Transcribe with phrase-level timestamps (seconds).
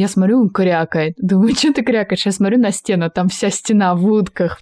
[0.00, 1.12] Я смотрю, он крякает.
[1.18, 2.24] Думаю, что ты крякаешь?
[2.24, 4.58] Я смотрю на стену, там вся стена в утках.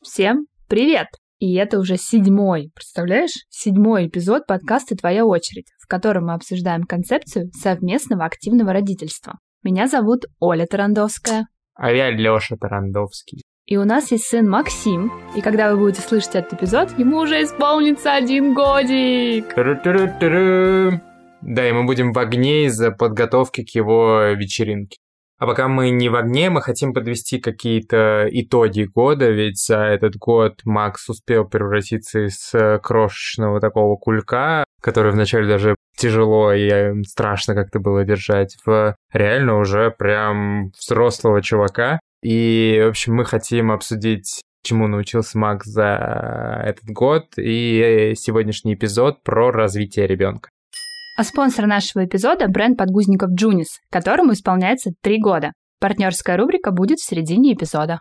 [0.00, 1.08] Всем привет!
[1.40, 3.32] И это уже седьмой, представляешь?
[3.50, 9.40] Седьмой эпизод подкаста «Твоя очередь», в котором мы обсуждаем концепцию совместного активного родительства.
[9.64, 11.46] Меня зовут Оля Тарандовская.
[11.74, 13.42] А я Лёша Тарандовский.
[13.66, 17.44] И у нас есть сын Максим, и когда вы будете слышать этот эпизод, ему уже
[17.44, 19.54] исполнится один годик.
[19.54, 21.00] Туру-туру-туру.
[21.42, 24.96] Да, и мы будем в огне из-за подготовки к его вечеринке.
[25.38, 30.16] А пока мы не в огне, мы хотим подвести какие-то итоги года, ведь за этот
[30.16, 37.54] год Макс успел превратиться из э, крошечного такого кулька, который вначале даже тяжело и страшно
[37.54, 42.00] как-то было держать, в реально уже прям взрослого чувака.
[42.22, 49.22] И, в общем, мы хотим обсудить чему научился Макс за этот год и сегодняшний эпизод
[49.22, 50.50] про развитие ребенка.
[51.16, 55.52] А спонсор нашего эпизода– бренд подгузников Junis, которому исполняется три года.
[55.80, 58.00] Партнерская рубрика будет в середине эпизода.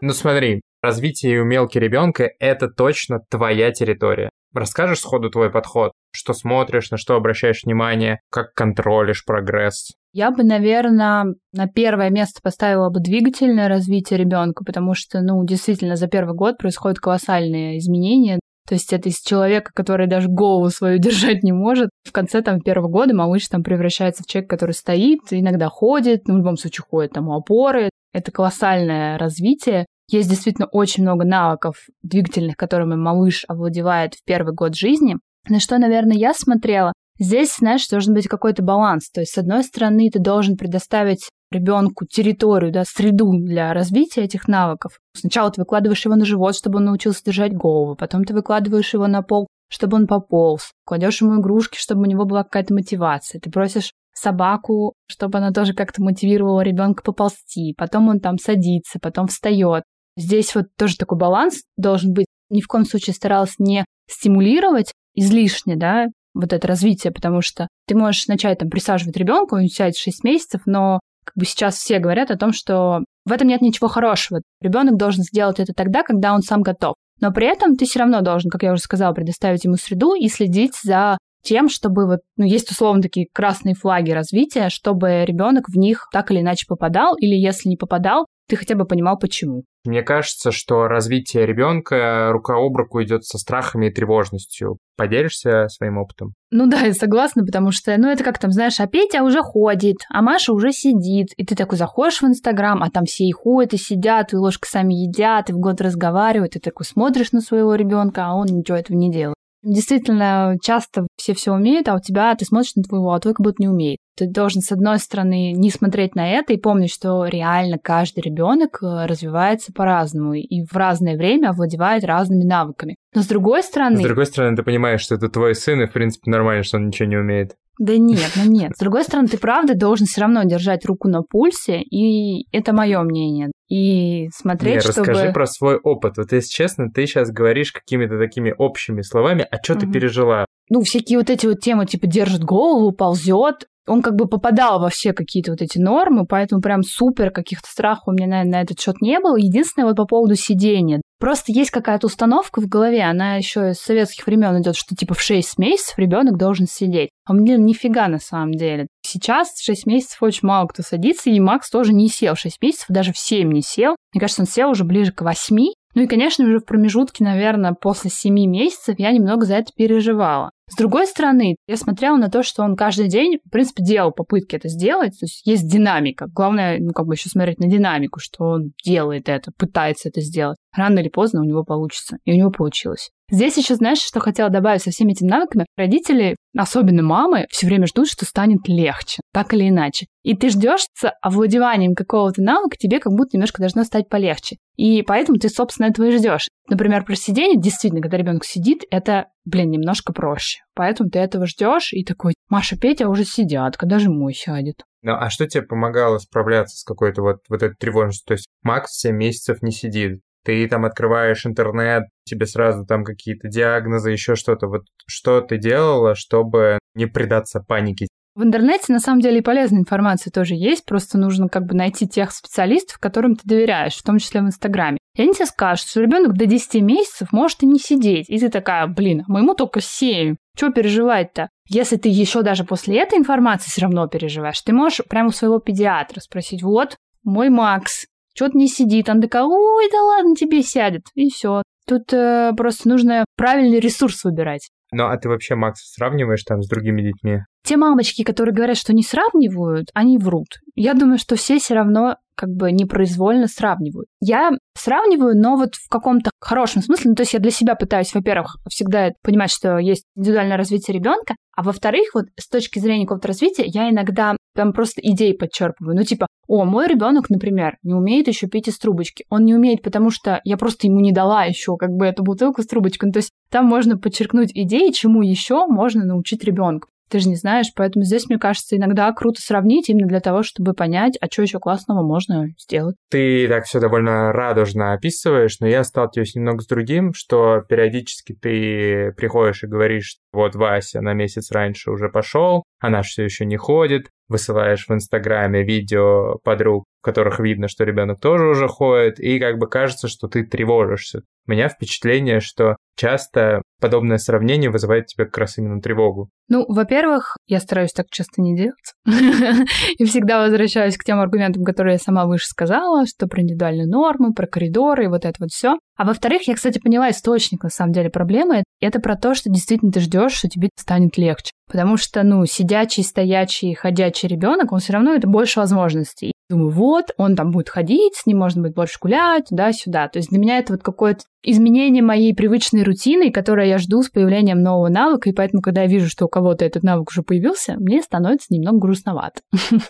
[0.00, 4.30] Ну смотри, развитие и умелки ребенка– это точно твоя территория.
[4.54, 5.92] Расскажешь сходу твой подход?
[6.12, 9.92] Что смотришь, на что обращаешь внимание, как контролишь прогресс?
[10.14, 15.96] Я бы, наверное, на первое место поставила бы двигательное развитие ребенка, потому что, ну, действительно,
[15.96, 18.40] за первый год происходят колоссальные изменения.
[18.66, 21.90] То есть это из человека, который даже голову свою держать не может.
[22.04, 26.34] В конце там первого года малыш там превращается в человека, который стоит, иногда ходит, ну,
[26.34, 27.90] в любом случае ходит там у опоры.
[28.14, 29.84] Это колоссальное развитие.
[30.08, 35.16] Есть действительно очень много навыков двигательных, которыми малыш овладевает в первый год жизни.
[35.48, 39.10] На что, наверное, я смотрела, Здесь, знаешь, должен быть какой-то баланс.
[39.10, 44.48] То есть, с одной стороны, ты должен предоставить ребенку территорию, да, среду для развития этих
[44.48, 44.98] навыков.
[45.14, 49.06] Сначала ты выкладываешь его на живот, чтобы он научился держать голову, потом ты выкладываешь его
[49.06, 53.40] на пол, чтобы он пополз, кладешь ему игрушки, чтобы у него была какая-то мотивация.
[53.40, 59.28] Ты просишь собаку, чтобы она тоже как-то мотивировала ребенка поползти, потом он там садится, потом
[59.28, 59.84] встает.
[60.16, 62.26] Здесь вот тоже такой баланс должен быть.
[62.48, 67.96] Ни в коем случае старалась не стимулировать излишне, да, вот это развитие, потому что ты
[67.96, 71.98] можешь начать там присаживать ребенка, он сядет в 6 месяцев, но как бы сейчас все
[71.98, 74.42] говорят о том, что в этом нет ничего хорошего.
[74.60, 76.94] Ребенок должен сделать это тогда, когда он сам готов.
[77.20, 80.28] Но при этом ты все равно должен, как я уже сказала, предоставить ему среду и
[80.28, 85.76] следить за тем, чтобы вот, ну, есть условно такие красные флаги развития, чтобы ребенок в
[85.76, 89.64] них так или иначе попадал, или если не попадал, ты хотя бы понимал, почему.
[89.84, 94.78] Мне кажется, что развитие ребенка рука об руку идет со страхами и тревожностью.
[94.96, 96.34] Поделишься своим опытом?
[96.50, 99.98] Ну да, я согласна, потому что, ну это как там, знаешь, а Петя уже ходит,
[100.10, 103.74] а Маша уже сидит, и ты такой заходишь в Инстаграм, а там все и ходят,
[103.74, 107.40] и сидят, и ложкой сами едят, и в год разговаривают, и ты такой смотришь на
[107.40, 109.35] своего ребенка, а он ничего этого не делает.
[109.66, 113.44] Действительно, часто все все умеют, а у тебя ты смотришь на твоего, а твой как
[113.44, 113.98] будто не умеет.
[114.16, 118.78] Ты должен, с одной стороны, не смотреть на это и помнить, что реально каждый ребенок
[118.80, 122.94] э, развивается по-разному и в разное время овладевает разными навыками.
[123.12, 123.96] Но с другой стороны...
[123.96, 126.86] С другой стороны, ты понимаешь, что это твой сын, и, в принципе, нормально, что он
[126.86, 127.56] ничего не умеет.
[127.78, 128.72] Да нет, ну нет.
[128.74, 133.02] С другой стороны, ты правда должен все равно держать руку на пульсе, и это мое
[133.02, 133.50] мнение.
[133.68, 135.00] И смотреть, не, чтобы...
[135.00, 136.16] расскажи про свой опыт.
[136.16, 139.80] Вот если честно, ты сейчас говоришь какими-то такими общими словами, а что угу.
[139.80, 140.46] ты пережила?
[140.70, 144.88] Ну, всякие вот эти вот темы, типа, держит голову, ползет, он как бы попадал во
[144.88, 148.80] все какие-то вот эти нормы, поэтому прям супер каких-то страхов у меня, наверное, на этот
[148.80, 149.36] счет не было.
[149.36, 151.00] Единственное вот по поводу сидения.
[151.18, 155.22] Просто есть какая-то установка в голове, она еще из советских времен идет, что типа в
[155.22, 157.08] 6 месяцев ребенок должен сидеть.
[157.24, 158.86] А мне нифига на самом деле.
[159.02, 162.60] Сейчас в 6 месяцев очень мало кто садится, и Макс тоже не сел в 6
[162.60, 163.96] месяцев, даже в 7 не сел.
[164.12, 165.56] Мне кажется, он сел уже ближе к 8.
[165.94, 170.50] Ну и, конечно же, в промежутке, наверное, после 7 месяцев я немного за это переживала.
[170.68, 174.56] С другой стороны, я смотрела на то, что он каждый день, в принципе, делал попытки
[174.56, 176.26] это сделать, то есть есть динамика.
[176.26, 180.58] Главное, ну, как бы еще смотреть на динамику, что он делает это, пытается это сделать.
[180.76, 182.18] Рано или поздно у него получится.
[182.24, 183.10] И у него получилось.
[183.28, 185.66] Здесь еще, знаешь, что хотела добавить со всеми этими навыками?
[185.76, 190.06] Родители, особенно мамы, все время ждут, что станет легче, так или иначе.
[190.22, 190.86] И ты ждешь
[191.22, 194.56] овладеванием какого-то навыка, тебе как будто немножко должно стать полегче.
[194.76, 196.48] И поэтому ты, собственно, этого и ждешь.
[196.68, 200.60] Например, про сидение, действительно, когда ребенок сидит, это, блин, немножко проще.
[200.74, 204.84] Поэтому ты этого ждешь и такой, Маша, Петя уже сидят, когда же мой сядет?
[205.02, 208.26] Ну, а что тебе помогало справляться с какой-то вот, вот этой тревожностью?
[208.26, 213.48] То есть Макс 7 месяцев не сидит, ты там открываешь интернет, тебе сразу там какие-то
[213.48, 214.68] диагнозы, еще что-то.
[214.68, 218.06] Вот что ты делала, чтобы не предаться панике.
[218.36, 222.06] В интернете на самом деле и полезная информация тоже есть, просто нужно как бы найти
[222.06, 224.98] тех специалистов, которым ты доверяешь, в том числе в Инстаграме.
[225.14, 228.28] И они тебе скажут, что ребенок до 10 месяцев может и не сидеть.
[228.28, 230.36] И ты такая, блин, а моему только 7.
[230.54, 231.48] Чего переживать-то?
[231.70, 235.58] Если ты еще даже после этой информации все равно переживаешь, ты можешь прямо у своего
[235.58, 238.04] педиатра спросить, вот, мой Макс,
[238.34, 239.08] что-то не сидит.
[239.08, 241.06] Он такая, ой, да ладно, тебе сядет.
[241.14, 241.62] И все.
[241.86, 244.68] Тут э, просто нужно правильный ресурс выбирать.
[244.92, 247.40] Ну, а ты вообще Макса сравниваешь там с другими детьми?
[247.64, 250.46] Те мамочки, которые говорят, что не сравнивают, они врут.
[250.76, 254.08] Я думаю, что все все равно как бы непроизвольно сравнивают.
[254.20, 257.10] Я сравниваю, но вот в каком-то хорошем смысле.
[257.10, 261.34] Ну, то есть я для себя пытаюсь, во-первых, всегда понимать, что есть индивидуальное развитие ребенка,
[261.56, 265.96] а во-вторых, вот с точки зрения какого-то развития, я иногда там просто идеи подчерпываю.
[265.96, 269.24] Ну, типа, о, мой ребенок, например, не умеет еще пить из трубочки.
[269.30, 272.62] Он не умеет, потому что я просто ему не дала еще как бы эту бутылку
[272.62, 273.08] с трубочкой.
[273.08, 277.36] Ну, то есть там можно подчеркнуть идеи, чему еще можно научить ребенка ты же не
[277.36, 281.42] знаешь, поэтому здесь, мне кажется, иногда круто сравнить именно для того, чтобы понять, а что
[281.42, 282.96] еще классного можно сделать.
[283.10, 289.12] Ты так все довольно радужно описываешь, но я сталкиваюсь немного с другим, что периодически ты
[289.16, 294.08] приходишь и говоришь, вот Вася на месяц раньше уже пошел, она все еще не ходит,
[294.28, 299.68] высылаешь в Инстаграме видео подруг, которых видно, что ребенок тоже уже ходит, и как бы
[299.68, 301.22] кажется, что ты тревожишься.
[301.46, 306.28] У меня впечатление, что часто подобное сравнение вызывает тебе как раз именно тревогу.
[306.48, 308.94] Ну, во-первых, я стараюсь так часто не делать.
[309.98, 314.32] И всегда возвращаюсь к тем аргументам, которые я сама выше сказала, что про индивидуальные нормы,
[314.32, 315.78] про коридоры и вот это вот все.
[315.96, 318.64] А во-вторых, я, кстати, поняла источник, на самом деле, проблемы.
[318.80, 321.52] Это про то, что действительно ты ждешь, что тебе станет легче.
[321.70, 326.32] Потому что, ну, сидячий, стоячий, ходячий ребенок, он все равно это больше возможностей.
[326.48, 330.08] Думаю, вот, он там будет ходить, с ним можно будет больше гулять, туда-сюда.
[330.08, 334.10] То есть для меня это вот какое-то изменение моей привычной рутины, которое я жду с
[334.10, 337.74] появлением нового навыка, и поэтому, когда я вижу, что у кого-то этот навык уже появился,
[337.78, 339.40] мне становится немного грустновато.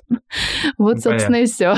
[0.78, 1.74] Вот, собственно, и все.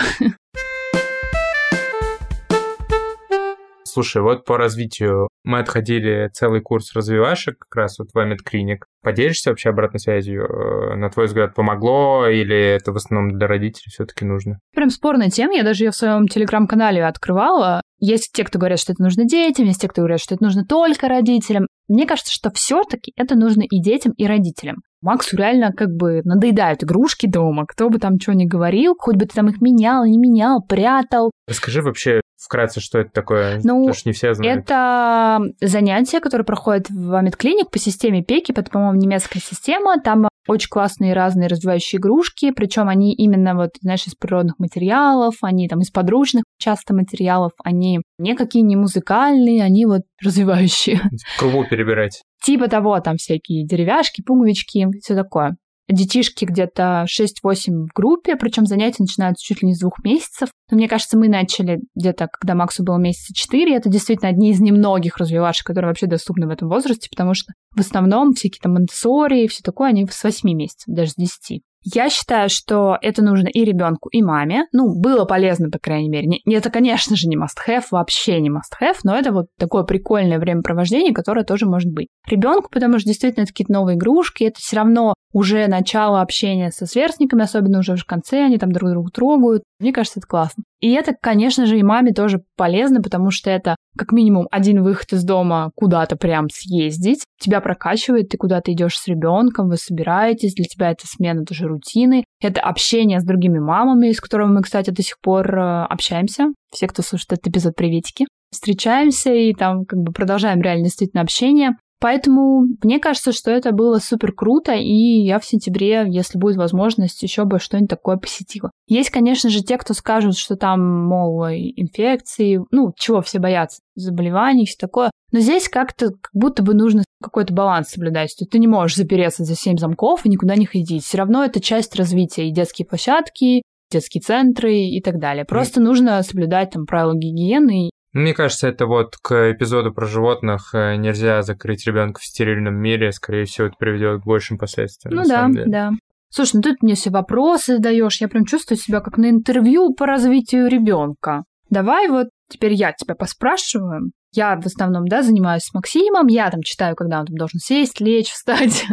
[3.89, 8.85] Слушай, вот по развитию мы отходили целый курс развивашек, как раз вот в Амит Клиник.
[9.03, 10.45] Поделишься вообще обратной связью?
[10.45, 14.59] Э, на твой взгляд, помогло или это в основном для родителей все-таки нужно?
[14.75, 15.55] Прям спорная тема.
[15.55, 17.81] Я даже ее в своем телеграм-канале открывала.
[17.99, 20.65] Есть те, кто говорят, что это нужно детям, есть те, кто говорят, что это нужно
[20.65, 21.67] только родителям.
[21.89, 24.77] Мне кажется, что все-таки это нужно и детям, и родителям.
[25.01, 29.27] Максу реально как бы надоедают игрушки дома, кто бы там что ни говорил, хоть бы
[29.27, 31.31] ты там их менял, не менял, прятал.
[31.49, 34.63] Расскажи вообще вкратце, что это такое, ну, потому что не все знают.
[34.65, 40.71] Это занятие, которое проходит в Амитклиник по системе ПЕКИ, это, по-моему, немецкая система, там очень
[40.71, 45.91] классные разные развивающие игрушки, причем они именно вот, знаешь, из природных материалов, они там из
[45.91, 51.01] подручных часто материалов, они никакие не музыкальные, они вот развивающие.
[51.39, 52.23] Кругу перебирать.
[52.43, 55.57] Типа того, там всякие деревяшки, пуговички, все такое
[55.89, 60.51] детишки где-то 6-8 в группе, причем занятия начинаются чуть ли не с двух месяцев.
[60.71, 63.75] Но мне кажется, мы начали где-то, когда Максу было месяца 4.
[63.75, 67.81] Это действительно одни из немногих развивашек, которые вообще доступны в этом возрасте, потому что в
[67.81, 71.63] основном всякие там монтессори и все такое, они с 8 месяцев, даже с 10.
[71.83, 74.67] Я считаю, что это нужно и ребенку, и маме.
[74.73, 76.27] Ну, было полезно, по крайней мере.
[76.45, 81.15] Не, это, конечно же, не must-have, вообще не must-have, но это вот такое прикольное времяпровождение,
[81.15, 82.09] которое тоже может быть.
[82.27, 86.87] Ребенку, потому что действительно это какие-то новые игрушки, это все равно уже начало общения со
[86.87, 89.63] сверстниками, особенно уже в конце, они там друг друга трогают.
[89.79, 90.65] Мне кажется, это классно.
[90.81, 95.13] И это, конечно же, и маме тоже полезно, потому что это как минимум один выход
[95.13, 97.25] из дома куда-то прям съездить.
[97.41, 102.25] Тебя прокачивает, ты куда-то идешь с ребенком, вы собираетесь, для тебя это смена тоже рутины.
[102.41, 106.49] Это общение с другими мамами, с которыми мы, кстати, до сих пор э, общаемся.
[106.71, 108.27] Все, кто слушает этот эпизод, приветики.
[108.51, 111.73] Встречаемся и там как бы продолжаем реально действительно общение.
[112.01, 117.23] Поэтому мне кажется, что это было супер круто, и я в сентябре, если будет возможность,
[117.23, 118.71] еще бы что-нибудь такое посетила.
[118.87, 124.67] Есть, конечно же, те, кто скажут, что там, мол, инфекции, ну, чего все боятся, заболеваний,
[124.67, 125.11] все такое.
[125.33, 128.35] Но здесь как-то как будто бы нужно какой-то баланс соблюдать.
[128.39, 131.05] То ты не можешь запереться за семь замков и никуда не ходить.
[131.05, 135.45] Все равно это часть развития и детские площадки, детские центры и так далее.
[135.45, 135.85] Просто mm.
[135.85, 141.43] нужно соблюдать там правила гигиены мне кажется, это вот к эпизоду про животных э, нельзя
[141.43, 145.15] закрыть ребенка в стерильном мире, скорее всего, это приведет к большим последствиям.
[145.15, 145.91] Ну да, да.
[146.31, 150.07] Слушай, ну тут мне все вопросы задаешь, я прям чувствую себя как на интервью по
[150.07, 151.45] развитию ребенка.
[151.71, 154.11] Давай вот теперь я тебя поспрашиваю.
[154.35, 158.01] Я в основном, да, занимаюсь с Максимом, я там читаю, когда он там должен сесть,
[158.01, 158.85] лечь, встать,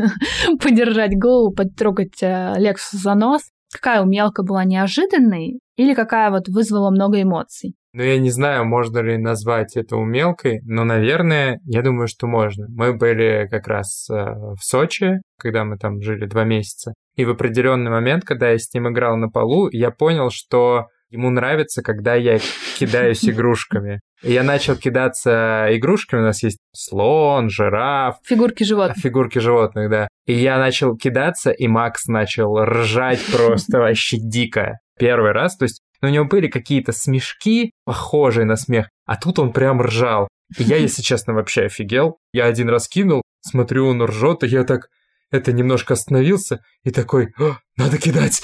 [0.61, 3.41] подержать голову, потрогать э, Лексус за нос.
[3.73, 7.75] Какая умелка была неожиданной или какая вот вызвала много эмоций?
[7.95, 12.65] Но я не знаю, можно ли назвать это умелкой, но, наверное, я думаю, что можно.
[12.67, 16.93] Мы были как раз э, в Сочи, когда мы там жили два месяца.
[17.15, 21.29] И в определенный момент, когда я с ним играл на полу, я понял, что ему
[21.29, 22.39] нравится, когда я
[22.77, 24.01] кидаюсь игрушками.
[24.23, 26.19] И я начал кидаться игрушками.
[26.19, 28.17] У нас есть слон, жираф.
[28.25, 28.97] Фигурки животных.
[28.97, 30.09] Фигурки животных, да.
[30.25, 34.79] И я начал кидаться, и Макс начал ржать просто вообще дико.
[34.99, 39.53] Первый раз, то есть у него были какие-то смешки, похожие на смех, а тут он
[39.53, 40.27] прям ржал.
[40.57, 42.17] И я, если честно, вообще офигел.
[42.31, 44.89] Я один раз кинул, смотрю, он ржет, и я так
[45.31, 47.33] это немножко остановился и такой,
[47.77, 48.41] надо кидать.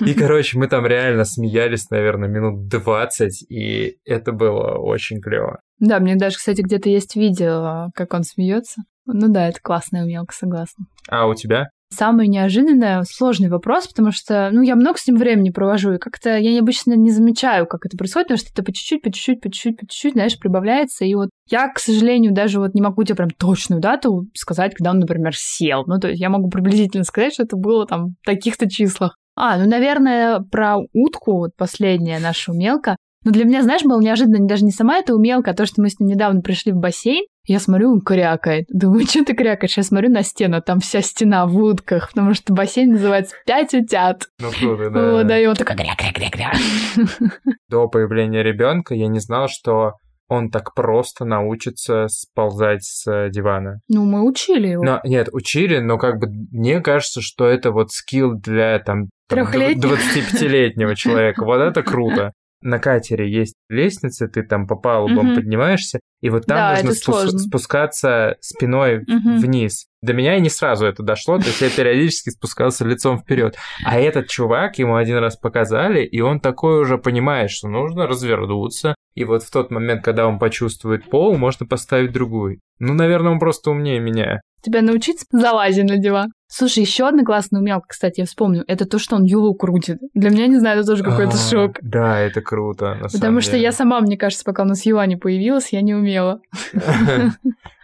[0.00, 5.60] И, короче, мы там реально смеялись, наверное, минут 20, и это было очень клево.
[5.78, 8.82] Да, мне даже, кстати, где-то есть видео, как он смеется.
[9.06, 10.86] Ну да, это классная умелка, согласна.
[11.08, 11.68] А у тебя?
[11.88, 16.36] Самый неожиданный, сложный вопрос, потому что, ну, я много с ним времени провожу, и как-то
[16.36, 19.50] я обычно не замечаю, как это происходит, потому что это по чуть-чуть, по чуть-чуть, по
[19.50, 23.14] чуть-чуть, по чуть-чуть, знаешь, прибавляется, и вот я, к сожалению, даже вот не могу тебе
[23.14, 25.84] прям точную дату сказать, когда он, например, сел.
[25.86, 29.16] Ну, то есть я могу приблизительно сказать, что это было там в таких-то числах.
[29.36, 32.96] А, ну, наверное, про утку, вот последняя наша умелка.
[33.24, 35.90] Но для меня, знаешь, было неожиданно даже не сама эта умелка, а то, что мы
[35.90, 38.66] с ним недавно пришли в бассейн, я смотрю, он крякает.
[38.68, 39.76] Думаю, что ты крякаешь?
[39.76, 44.24] Я смотрю на стену, там вся стена в утках, потому что бассейн называется «Пять утят».
[44.40, 45.10] Ну, круто, да.
[45.12, 46.52] Вот, да, и он такой кря-кря-кря-кря.
[47.68, 49.94] До появления ребенка я не знал, что
[50.28, 53.80] он так просто научится сползать с дивана.
[53.88, 54.82] Ну, мы учили его.
[54.82, 59.46] Но, нет, учили, но как бы мне кажется, что это вот скилл для там, там
[59.46, 61.44] 25-летнего человека.
[61.44, 62.32] Вот это круто
[62.66, 65.36] на катере есть лестница, ты там по палубам угу.
[65.36, 69.38] поднимаешься, и вот там да, нужно спу- спускаться спиной угу.
[69.38, 69.86] вниз.
[70.02, 73.56] До меня и не сразу это дошло, то есть я периодически спускался лицом вперед.
[73.84, 78.94] А этот чувак, ему один раз показали, и он такой уже понимает, что нужно развернуться,
[79.14, 82.60] и вот в тот момент, когда он почувствует пол, можно поставить другую.
[82.78, 84.40] Ну, наверное, он просто умнее меня.
[84.62, 86.32] Тебя научиться залазить на диван?
[86.48, 89.98] Слушай, еще одна классная умелка, кстати, я вспомню, это то, что он юлу крутит.
[90.14, 91.78] Для меня, не знаю, это тоже какой-то а, шок.
[91.82, 92.98] Да, это круто.
[93.12, 96.40] Потому что я сама, мне кажется, пока у нас юла не появилась, я не умела.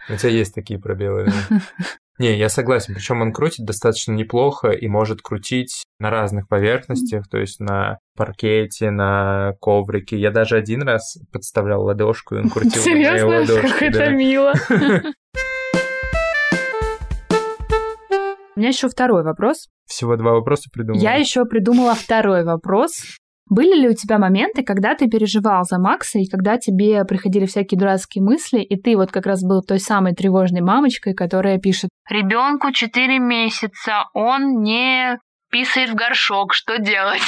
[0.09, 1.31] У тебя есть такие пробелы.
[2.19, 2.93] Не, я согласен.
[2.93, 8.91] Причем он крутит достаточно неплохо и может крутить на разных поверхностях, то есть на паркете,
[8.91, 10.19] на коврике.
[10.19, 13.29] Я даже один раз подставлял ладошку, и он крутил Серьезно?
[13.29, 13.67] на ладошки.
[13.67, 14.53] Как это мило.
[18.55, 19.67] У меня еще второй вопрос.
[19.85, 21.01] Всего два вопроса придумала.
[21.01, 22.91] Я еще придумала второй вопрос.
[23.49, 27.77] Были ли у тебя моменты, когда ты переживал за Макса, и когда тебе приходили всякие
[27.77, 32.71] дурацкие мысли, и ты вот как раз был той самой тревожной мамочкой, которая пишет «Ребенку
[32.71, 35.19] 4 месяца, он не
[35.53, 37.21] писает в горшок, что делать?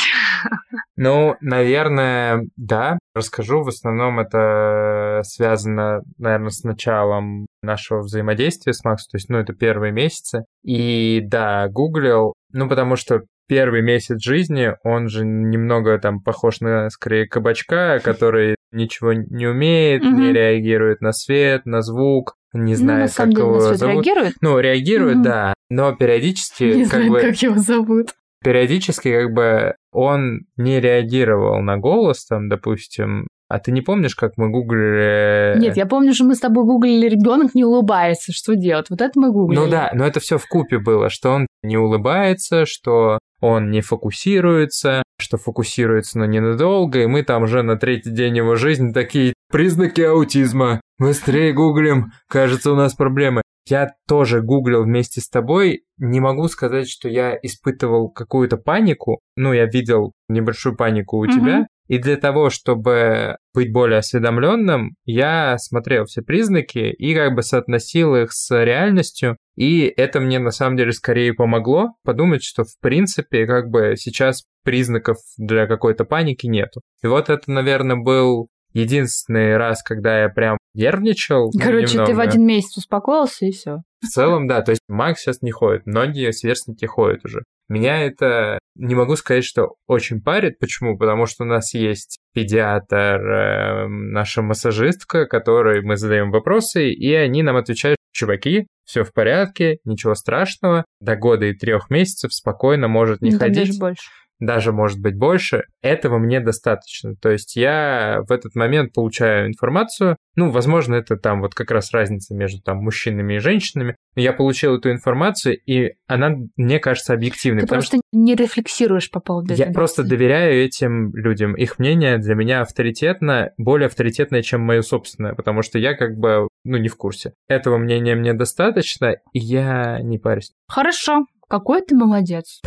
[0.98, 2.98] Ну, наверное, да.
[3.14, 3.64] Расскажу.
[3.64, 9.08] В основном это связано, наверное, с началом нашего взаимодействия с Максом.
[9.12, 10.46] То есть, ну, это первые месяцы.
[10.64, 12.32] И да, гуглил.
[12.54, 18.56] Ну, потому что первый месяц жизни, он же немного там похож на, скорее, кабачка, который
[18.72, 23.60] ничего не умеет, не реагирует на свет, на звук, не ну, знает, ну, как его
[23.60, 24.06] зовут.
[24.06, 24.34] реагирует?
[24.42, 26.64] Ну, реагирует, да, но периодически...
[26.64, 28.08] Не как знаю, бы, как его зовут.
[28.44, 34.34] Периодически как бы он не реагировал на голос, там, допустим, а ты не помнишь, как
[34.38, 35.60] мы гуглили...
[35.60, 38.88] Нет, я помню, что мы с тобой гуглили «ребенок не улыбается», что делать?
[38.90, 39.60] Вот это мы гуглили.
[39.60, 43.82] Ну да, но это все в купе было, что он не улыбается, что он не
[43.82, 49.34] фокусируется, что фокусируется, но ненадолго, и мы там уже на третий день его жизни такие
[49.52, 50.82] признаки аутизма.
[50.98, 53.44] Быстрее гуглим, кажется, у нас проблемы.
[53.68, 55.84] Я тоже гуглил вместе с тобой.
[55.98, 59.20] Не могу сказать, что я испытывал какую-то панику.
[59.36, 61.32] Ну, я видел небольшую панику у mm-hmm.
[61.32, 61.68] тебя.
[61.88, 68.16] И для того, чтобы быть более осведомленным, я смотрел все признаки и как бы соотносил
[68.16, 69.38] их с реальностью.
[69.56, 74.44] И это мне на самом деле скорее помогло подумать, что в принципе как бы сейчас
[74.64, 76.82] признаков для какой-то паники нету.
[77.04, 81.50] И вот это, наверное, был единственный раз, когда я прям нервничал.
[81.52, 82.12] Короче, немного.
[82.12, 83.78] ты в один месяц успокоился и все.
[84.02, 84.62] В целом, да.
[84.62, 85.86] То есть Макс сейчас не ходит.
[85.86, 87.44] Многие сверстники ходят уже.
[87.68, 90.60] Меня это, не могу сказать, что очень парит.
[90.60, 90.98] Почему?
[90.98, 97.42] Потому что у нас есть педиатр, э, наша массажистка, которой мы задаем вопросы, и они
[97.42, 103.22] нам отвечают, чуваки, все в порядке, ничего страшного, до года и трех месяцев спокойно может
[103.22, 103.68] не ну, ходить.
[103.68, 104.10] Даже больше.
[104.40, 107.16] Даже может быть больше, этого мне достаточно.
[107.16, 111.92] То есть я в этот момент получаю информацию, ну, возможно, это там вот как раз
[111.92, 117.14] разница между там мужчинами и женщинами, но я получил эту информацию, и она, мне кажется,
[117.14, 117.62] объективной.
[117.62, 118.02] Ты просто что...
[118.12, 119.68] не рефлексируешь по поводу этого.
[119.68, 121.56] Я просто доверяю этим людям.
[121.56, 126.48] Их мнение для меня авторитетно, более авторитетное, чем мое собственное, потому что я как бы,
[126.64, 127.34] ну, не в курсе.
[127.48, 130.52] Этого мнения мне достаточно, и я не парюсь.
[130.68, 132.62] Хорошо, какой ты молодец.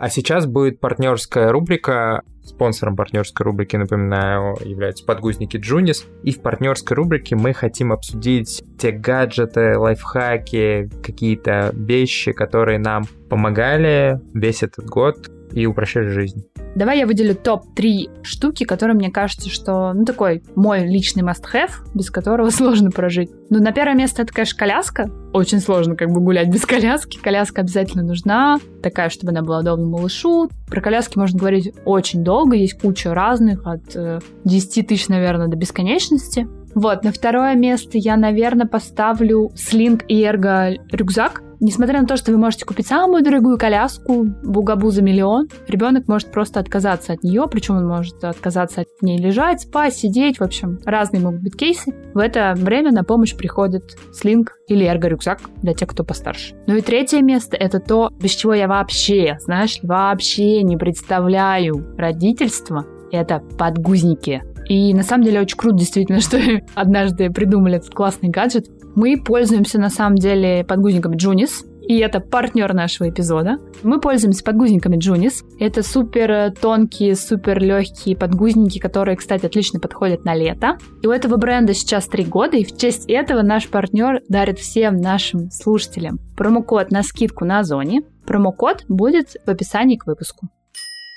[0.00, 2.22] А сейчас будет партнерская рубрика.
[2.42, 6.06] Спонсором партнерской рубрики, напоминаю, являются подгузники Джунис.
[6.22, 14.18] И в партнерской рубрике мы хотим обсудить те гаджеты, лайфхаки, какие-то вещи, которые нам помогали
[14.32, 16.44] весь этот год и упрощали жизнь.
[16.74, 22.10] Давай я выделю топ-3 штуки, которые мне кажется, что, ну, такой мой личный must-have, без
[22.10, 23.30] которого сложно прожить.
[23.50, 25.10] Ну, на первое место это, конечно, коляска.
[25.32, 27.18] Очень сложно как бы гулять без коляски.
[27.18, 30.48] Коляска обязательно нужна, такая, чтобы она была удобна малышу.
[30.68, 35.56] Про коляски можно говорить очень долго, есть куча разных, от э, 10 тысяч, наверное, до
[35.56, 36.46] бесконечности.
[36.74, 41.42] Вот, на второе место я, наверное, поставлю слинг и эрго рюкзак.
[41.60, 46.32] Несмотря на то, что вы можете купить самую дорогую коляску, бугабу за миллион, ребенок может
[46.32, 50.78] просто отказаться от нее, причем он может отказаться от ней лежать, спать, сидеть, в общем,
[50.86, 51.94] разные могут быть кейсы.
[52.14, 56.54] В это время на помощь приходит слинг или эрго-рюкзак для тех, кто постарше.
[56.66, 62.86] Ну и третье место— это то, без чего я вообще, знаешь, вообще не представляю родительство.
[63.12, 64.42] Это подгузники.
[64.70, 66.38] И на самом деле очень круто действительно, что
[66.74, 68.68] однажды придумали этот классный гаджет.
[68.94, 73.58] Мы пользуемся на самом деле подгузниками Junis, и это партнер нашего эпизода.
[73.82, 75.44] Мы пользуемся подгузниками Junis.
[75.58, 80.78] Это супер тонкие, супер легкие подгузники, которые, кстати, отлично подходят на лето.
[81.02, 84.98] И у этого бренда сейчас три года, и в честь этого наш партнер дарит всем
[84.98, 88.02] нашим слушателям промокод на скидку на Озоне.
[88.24, 90.48] Промокод будет в описании к выпуску.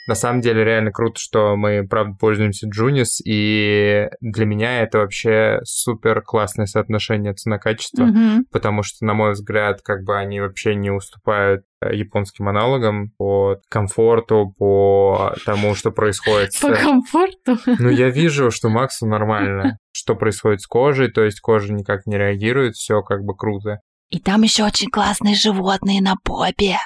[0.05, 5.59] На самом деле реально круто, что мы, правда, пользуемся Junis, и для меня это вообще
[5.63, 8.39] супер классное соотношение цена-качество, mm-hmm.
[8.51, 13.57] потому что, на мой взгляд, как бы они вообще не уступают э, японским аналогам по
[13.69, 16.51] комфорту, по тому, что происходит.
[16.61, 17.57] По комфорту?
[17.65, 19.77] Ну, я вижу, что Максу нормально.
[19.95, 23.77] Что происходит с кожей, то есть кожа никак не реагирует, все как бы круто.
[24.09, 26.77] И там еще очень классные животные на попе.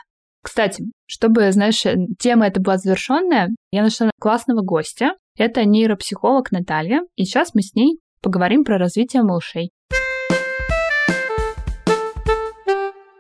[0.48, 1.84] Кстати, чтобы, знаешь,
[2.18, 5.12] тема эта была завершенная, я нашла классного гостя.
[5.38, 9.72] Это нейропсихолог Наталья, и сейчас мы с ней поговорим про развитие малышей.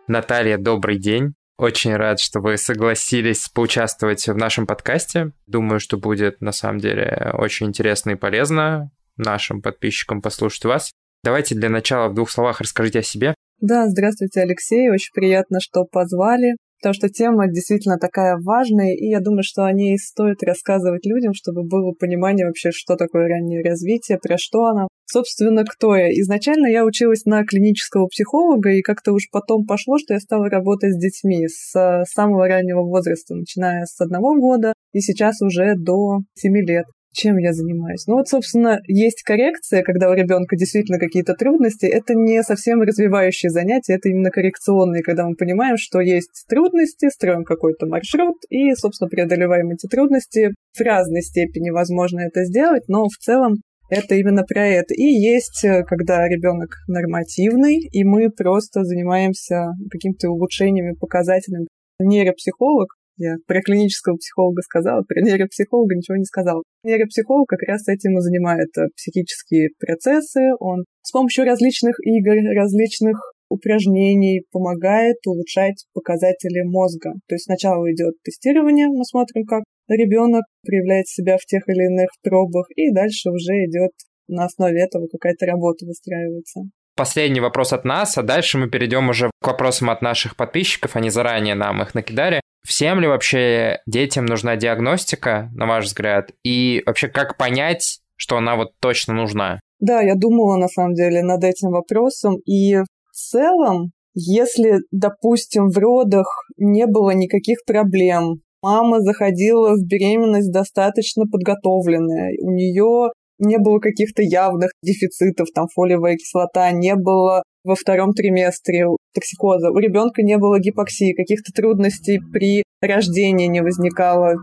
[0.07, 1.33] Наталья, добрый день.
[1.57, 5.33] Очень рад, что вы согласились поучаствовать в нашем подкасте.
[5.47, 10.93] Думаю, что будет на самом деле очень интересно и полезно нашим подписчикам послушать вас.
[11.25, 13.35] Давайте для начала в двух словах расскажите о себе.
[13.59, 14.89] Да, здравствуйте, Алексей.
[14.89, 19.73] Очень приятно, что позвали потому что тема действительно такая важная, и я думаю, что о
[19.73, 24.87] ней стоит рассказывать людям, чтобы было понимание вообще, что такое раннее развитие, про что она.
[25.05, 26.09] Собственно, кто я?
[26.21, 30.93] Изначально я училась на клинического психолога, и как-то уж потом пошло, что я стала работать
[30.93, 36.61] с детьми с самого раннего возраста, начиная с одного года и сейчас уже до семи
[36.61, 36.85] лет
[37.17, 38.05] чем я занимаюсь.
[38.05, 41.85] Ну вот, собственно, есть коррекция, когда у ребенка действительно какие-то трудности.
[41.85, 47.43] Это не совсем развивающие занятия, это именно коррекционные, когда мы понимаем, что есть трудности, строим
[47.43, 50.53] какой-то маршрут и, собственно, преодолеваем эти трудности.
[50.77, 53.55] В разной степени возможно это сделать, но в целом
[53.89, 54.93] это именно про это.
[54.93, 61.67] И есть, э, когда ребенок нормативный, и мы просто занимаемся какими-то улучшениями показателями.
[61.99, 66.63] Нейропсихолог я про клинического психолога сказала, про нейропсихолога ничего не сказала.
[66.83, 70.39] Нейропсихолог как раз этим и занимает психические процессы.
[70.59, 73.17] Он с помощью различных игр, различных
[73.49, 77.13] упражнений помогает улучшать показатели мозга.
[77.27, 82.09] То есть сначала идет тестирование, мы смотрим, как ребенок проявляет себя в тех или иных
[82.21, 83.91] пробах, и дальше уже идет
[84.27, 86.63] на основе этого какая-то работа выстраивается
[86.97, 91.09] последний вопрос от нас, а дальше мы перейдем уже к вопросам от наших подписчиков, они
[91.09, 92.41] заранее нам их накидали.
[92.67, 96.31] Всем ли вообще детям нужна диагностика, на ваш взгляд?
[96.43, 99.61] И вообще, как понять, что она вот точно нужна?
[99.79, 102.35] Да, я думала на самом деле над этим вопросом.
[102.45, 106.27] И в целом, если, допустим, в родах
[106.57, 114.23] не было никаких проблем, мама заходила в беременность достаточно подготовленная, у нее не было каких-то
[114.23, 120.59] явных дефицитов, там фолиевая кислота, не было во втором триместре токсикоза, у ребенка не было
[120.59, 124.35] гипоксии, каких-то трудностей при рождении не возникало,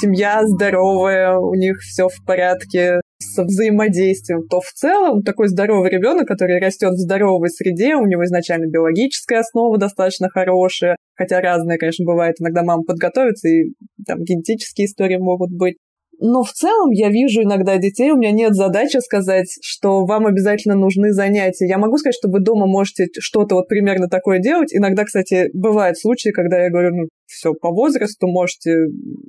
[0.00, 6.26] семья здоровая, у них все в порядке, со взаимодействием, то в целом такой здоровый ребенок,
[6.26, 12.04] который растет в здоровой среде, у него изначально биологическая основа достаточно хорошая, хотя разные, конечно,
[12.04, 13.72] бывает, иногда мама подготовится, и
[14.06, 15.76] там генетические истории могут быть.
[16.24, 20.76] Но в целом я вижу иногда детей, у меня нет задачи сказать, что вам обязательно
[20.76, 21.66] нужны занятия.
[21.66, 24.72] Я могу сказать, что вы дома можете что-то вот примерно такое делать.
[24.72, 28.72] Иногда, кстати, бывают случаи, когда я говорю, ну, все по возрасту, можете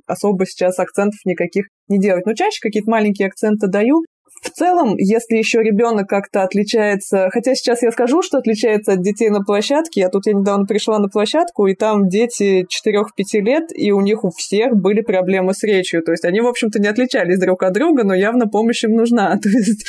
[0.06, 2.26] особо сейчас акцентов никаких не делать.
[2.26, 4.04] Но чаще какие-то маленькие акценты даю.
[4.44, 9.30] В целом, если еще ребенок как-то отличается, хотя сейчас я скажу, что отличается от детей
[9.30, 13.90] на площадке, а тут я недавно пришла на площадку, и там дети 4-5 лет, и
[13.90, 16.02] у них у всех были проблемы с речью.
[16.02, 19.38] То есть они, в общем-то, не отличались друг от друга, но явно помощь им нужна.
[19.42, 19.86] То есть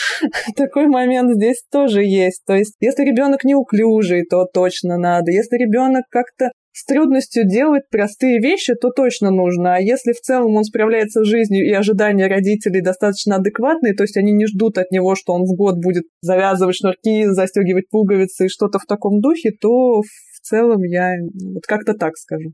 [0.55, 2.41] такой момент здесь тоже есть.
[2.45, 5.31] То есть если ребенок неуклюжий, то точно надо.
[5.31, 9.75] Если ребенок как-то с трудностью делать простые вещи, то точно нужно.
[9.75, 14.17] А если в целом он справляется с жизнью и ожидания родителей достаточно адекватные, то есть
[14.17, 18.49] они не ждут от него, что он в год будет завязывать шнурки, застегивать пуговицы и
[18.49, 21.13] что-то в таком духе, то в целом я
[21.53, 22.51] вот как-то так скажу.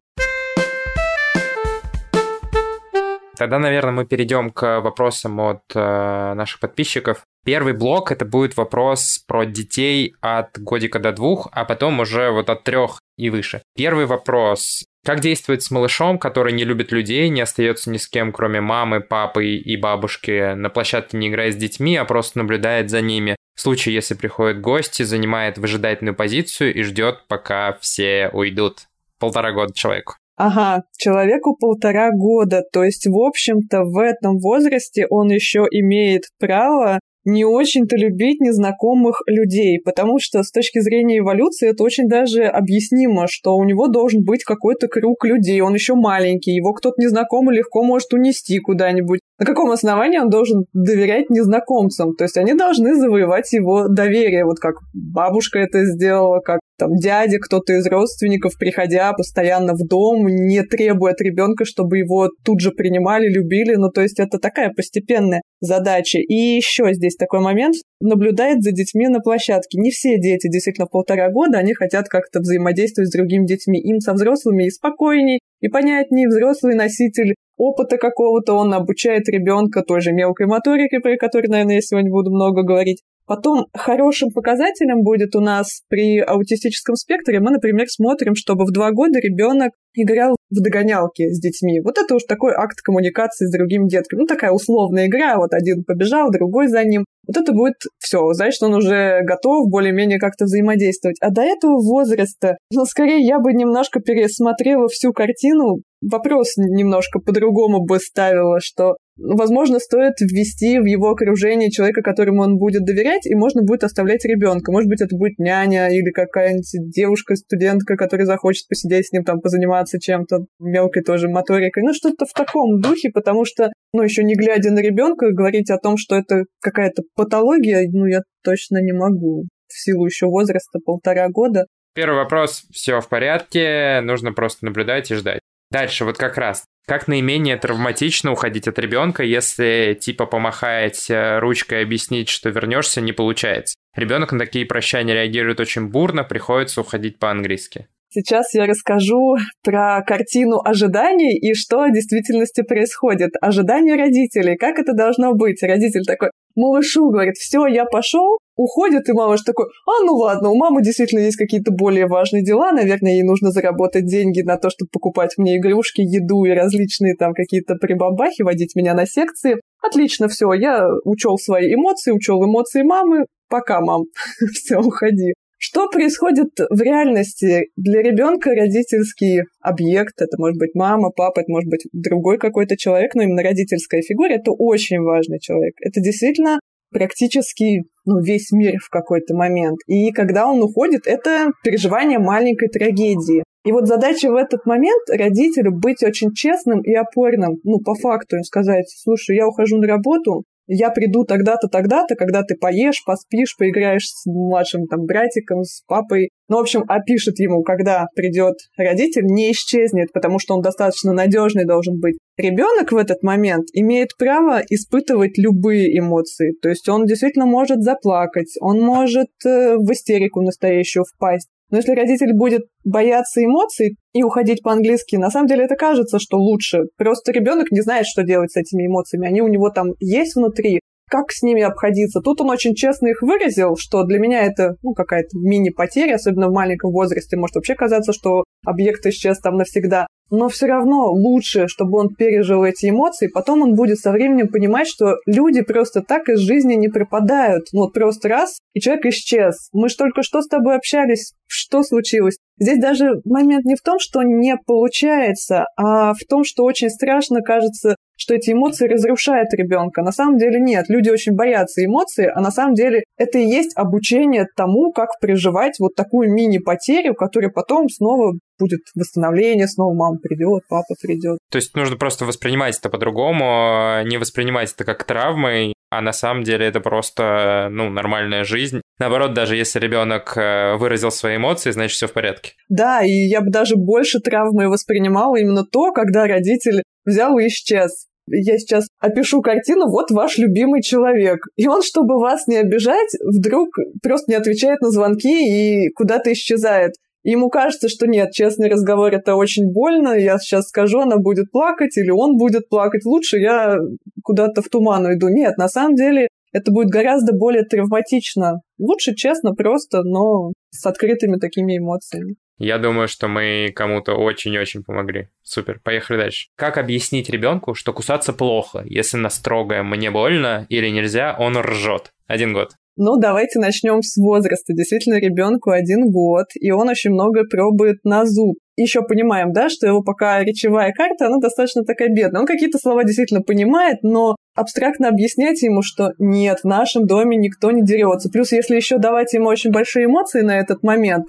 [3.38, 7.24] Тогда, наверное, мы перейдем к вопросам от э, наших подписчиков.
[7.44, 12.52] Первый блок это будет вопрос про детей от годика до двух, а потом уже вот
[12.52, 13.62] от трех и выше.
[13.76, 14.84] Первый вопрос.
[15.06, 19.02] Как действовать с малышом, который не любит людей, не остается ни с кем, кроме мамы,
[19.02, 23.36] папы и бабушки, на площадке не играет с детьми, а просто наблюдает за ними?
[23.56, 28.82] В случае, если приходят гости, занимает выжидательную позицию и ждет, пока все уйдут.
[29.20, 30.16] Полтора года человеку.
[30.38, 37.00] Ага, человеку полтора года, то есть, в общем-то, в этом возрасте он еще имеет право
[37.24, 43.28] не очень-то любить незнакомых людей, потому что с точки зрения эволюции это очень даже объяснимо,
[43.30, 47.84] что у него должен быть какой-то круг людей, он еще маленький, его кто-то незнакомый легко
[47.84, 49.21] может унести куда-нибудь.
[49.42, 52.14] На каком основании он должен доверять незнакомцам?
[52.16, 57.40] То есть они должны завоевать его доверие, вот как бабушка это сделала, как там дядя,
[57.40, 62.70] кто-то из родственников, приходя постоянно в дом, не требуя от ребенка, чтобы его тут же
[62.70, 63.74] принимали, любили.
[63.74, 66.20] Ну, то есть это такая постепенная задача.
[66.20, 69.80] И еще здесь такой момент, наблюдает за детьми на площадке.
[69.80, 73.82] Не все дети действительно полтора года, они хотят как-то взаимодействовать с другими детьми.
[73.82, 80.02] Им со взрослыми и спокойней, и понятнее, взрослый носитель опыта какого-то, он обучает ребенка той
[80.02, 83.04] же мелкой моторике, про которую, наверное, я сегодня буду много говорить.
[83.28, 88.92] Потом хорошим показателем будет у нас при аутистическом спектре, мы, например, смотрим, чтобы в два
[88.92, 91.80] года ребенок играл в догонялки с детьми.
[91.82, 94.22] Вот это уж такой акт коммуникации с другими детками.
[94.22, 97.06] Ну, такая условная игра, вот один побежал, другой за ним.
[97.28, 101.18] Вот это будет все, значит, он уже готов более-менее как-то взаимодействовать.
[101.22, 107.86] А до этого возраста, ну, скорее, я бы немножко пересмотрела всю картину, вопрос немножко по-другому
[107.86, 113.36] бы ставила, что возможно, стоит ввести в его окружение человека, которому он будет доверять, и
[113.36, 114.72] можно будет оставлять ребенка.
[114.72, 119.40] Может быть, это будет няня или какая-нибудь девушка, студентка, которая захочет посидеть с ним, там,
[119.42, 121.84] позаниматься чем-то мелкой тоже моторикой.
[121.84, 125.78] Ну, что-то в таком духе, потому что, ну, еще не глядя на ребенка, говорить о
[125.78, 129.44] том, что это какая-то патология, ну, я точно не могу.
[129.68, 131.66] В силу еще возраста полтора года.
[131.94, 135.42] Первый вопрос, все в порядке, нужно просто наблюдать и ждать.
[135.72, 136.66] Дальше, вот как раз.
[136.86, 143.00] Как наименее травматично уходить от ребенка, если типа помахать э, ручкой и объяснить, что вернешься,
[143.00, 143.76] не получается?
[143.96, 147.88] Ребенок на такие прощания реагирует очень бурно, приходится уходить по-английски.
[148.14, 153.32] Сейчас я расскажу про картину ожиданий и что в действительности происходит.
[153.40, 155.64] Ожидания родителей, как это должно быть.
[155.64, 160.58] Родитель такой, малышу говорит, все, я пошел, уходит, и малыш такой, а, ну ладно, у
[160.58, 164.90] мамы действительно есть какие-то более важные дела, наверное, ей нужно заработать деньги на то, чтобы
[164.92, 169.62] покупать мне игрушки, еду и различные там какие-то прибамбахи, водить меня на секции.
[169.82, 174.04] Отлично, все, я учел свои эмоции, учел эмоции мамы, пока, мам,
[174.54, 175.34] все, уходи.
[175.64, 177.68] Что происходит в реальности?
[177.76, 183.14] Для ребенка родительский объект, это может быть мама, папа, это может быть другой какой-то человек,
[183.14, 185.76] но именно родительская фигура, это очень важный человек.
[185.80, 189.78] Это действительно практически ну, весь мир в какой-то момент.
[189.86, 193.44] И когда он уходит, это переживание маленькой трагедии.
[193.64, 198.38] И вот задача в этот момент родителю быть очень честным и опорным, ну, по факту,
[198.38, 203.56] им сказать, слушай, я ухожу на работу, я приду тогда-то, тогда-то, когда ты поешь, поспишь,
[203.58, 206.30] поиграешь с младшим там братиком, с папой.
[206.48, 211.66] Ну, в общем, опишет ему, когда придет родитель, не исчезнет, потому что он достаточно надежный
[211.66, 212.18] должен быть.
[212.38, 216.54] Ребенок в этот момент имеет право испытывать любые эмоции.
[216.62, 221.50] То есть он действительно может заплакать, он может э, в истерику настоящую впасть.
[221.72, 226.38] Но если родитель будет бояться эмоций и уходить по-английски, на самом деле это кажется, что
[226.38, 226.84] лучше.
[226.98, 229.28] Просто ребенок не знает, что делать с этими эмоциями.
[229.28, 230.80] Они у него там есть внутри.
[231.10, 232.22] как с ними обходиться.
[232.22, 236.54] Тут он очень честно их выразил, что для меня это ну, какая-то мини-потеря, особенно в
[236.54, 237.36] маленьком возрасте.
[237.36, 242.64] Может вообще казаться, что объект исчез там навсегда но все равно лучше, чтобы он пережил
[242.64, 246.88] эти эмоции, потом он будет со временем понимать, что люди просто так из жизни не
[246.88, 247.66] пропадают.
[247.74, 249.70] Ну вот просто раз, и человек исчез.
[249.74, 252.38] Мы же только что с тобой общались, что случилось?
[252.60, 257.42] Здесь даже момент не в том, что не получается, а в том, что очень страшно
[257.42, 260.04] кажется, что эти эмоции разрушают ребенка.
[260.04, 263.76] На самом деле нет, люди очень боятся эмоций, а на самом деле это и есть
[263.76, 270.62] обучение тому, как переживать вот такую мини-потерю, которая потом снова будет восстановление, снова мама придет,
[270.70, 271.40] папа придет.
[271.50, 276.44] То есть нужно просто воспринимать это по-другому, не воспринимать это как травмой, а на самом
[276.44, 278.82] деле это просто, ну, нормальная жизнь.
[279.00, 282.52] Наоборот, даже если ребенок э, выразил свои эмоции, значит, все в порядке.
[282.70, 288.06] Да, и я бы даже больше травмой воспринимала именно то, когда родитель взял и исчез
[288.32, 291.40] я сейчас опишу картину, вот ваш любимый человек.
[291.56, 293.70] И он, чтобы вас не обижать, вдруг
[294.02, 296.94] просто не отвечает на звонки и куда-то исчезает.
[297.24, 301.96] Ему кажется, что нет, честный разговор это очень больно, я сейчас скажу, она будет плакать
[301.98, 303.76] или он будет плакать, лучше я
[304.24, 305.28] куда-то в туман уйду.
[305.30, 308.62] Нет, на самом деле это будет гораздо более травматично.
[308.80, 312.36] Лучше честно, просто, но с открытыми такими эмоциями.
[312.64, 315.30] Я думаю, что мы кому-то очень-очень помогли.
[315.42, 316.50] Супер, поехали дальше.
[316.56, 322.12] Как объяснить ребенку, что кусаться плохо, если на строгое «мне больно» или «нельзя», он ржет?
[322.28, 322.74] Один год.
[322.98, 324.74] Ну, давайте начнем с возраста.
[324.74, 328.60] Действительно, ребенку один год, и он очень много пробует на зуб.
[328.78, 332.42] Еще понимаем, да, что его пока речевая карта, она достаточно такая бедная.
[332.42, 337.72] Он какие-то слова действительно понимает, но абстрактно объяснять ему, что нет, в нашем доме никто
[337.72, 338.30] не дерется.
[338.30, 341.28] Плюс, если еще давать ему очень большие эмоции на этот момент,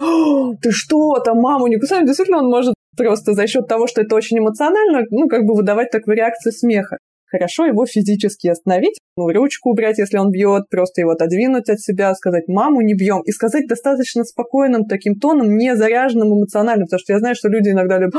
[0.60, 4.14] ты что, там маму не кусаешь, действительно он может просто за счет того, что это
[4.14, 6.98] очень эмоционально, ну, как бы выдавать такую реакцию смеха
[7.32, 12.14] хорошо его физически остановить, ну, ручку убрать, если он бьет, просто его отодвинуть от себя,
[12.14, 17.12] сказать «маму не бьем», и сказать достаточно спокойным таким тоном, не заряженным эмоционально, потому что
[17.14, 18.14] я знаю, что люди иногда любят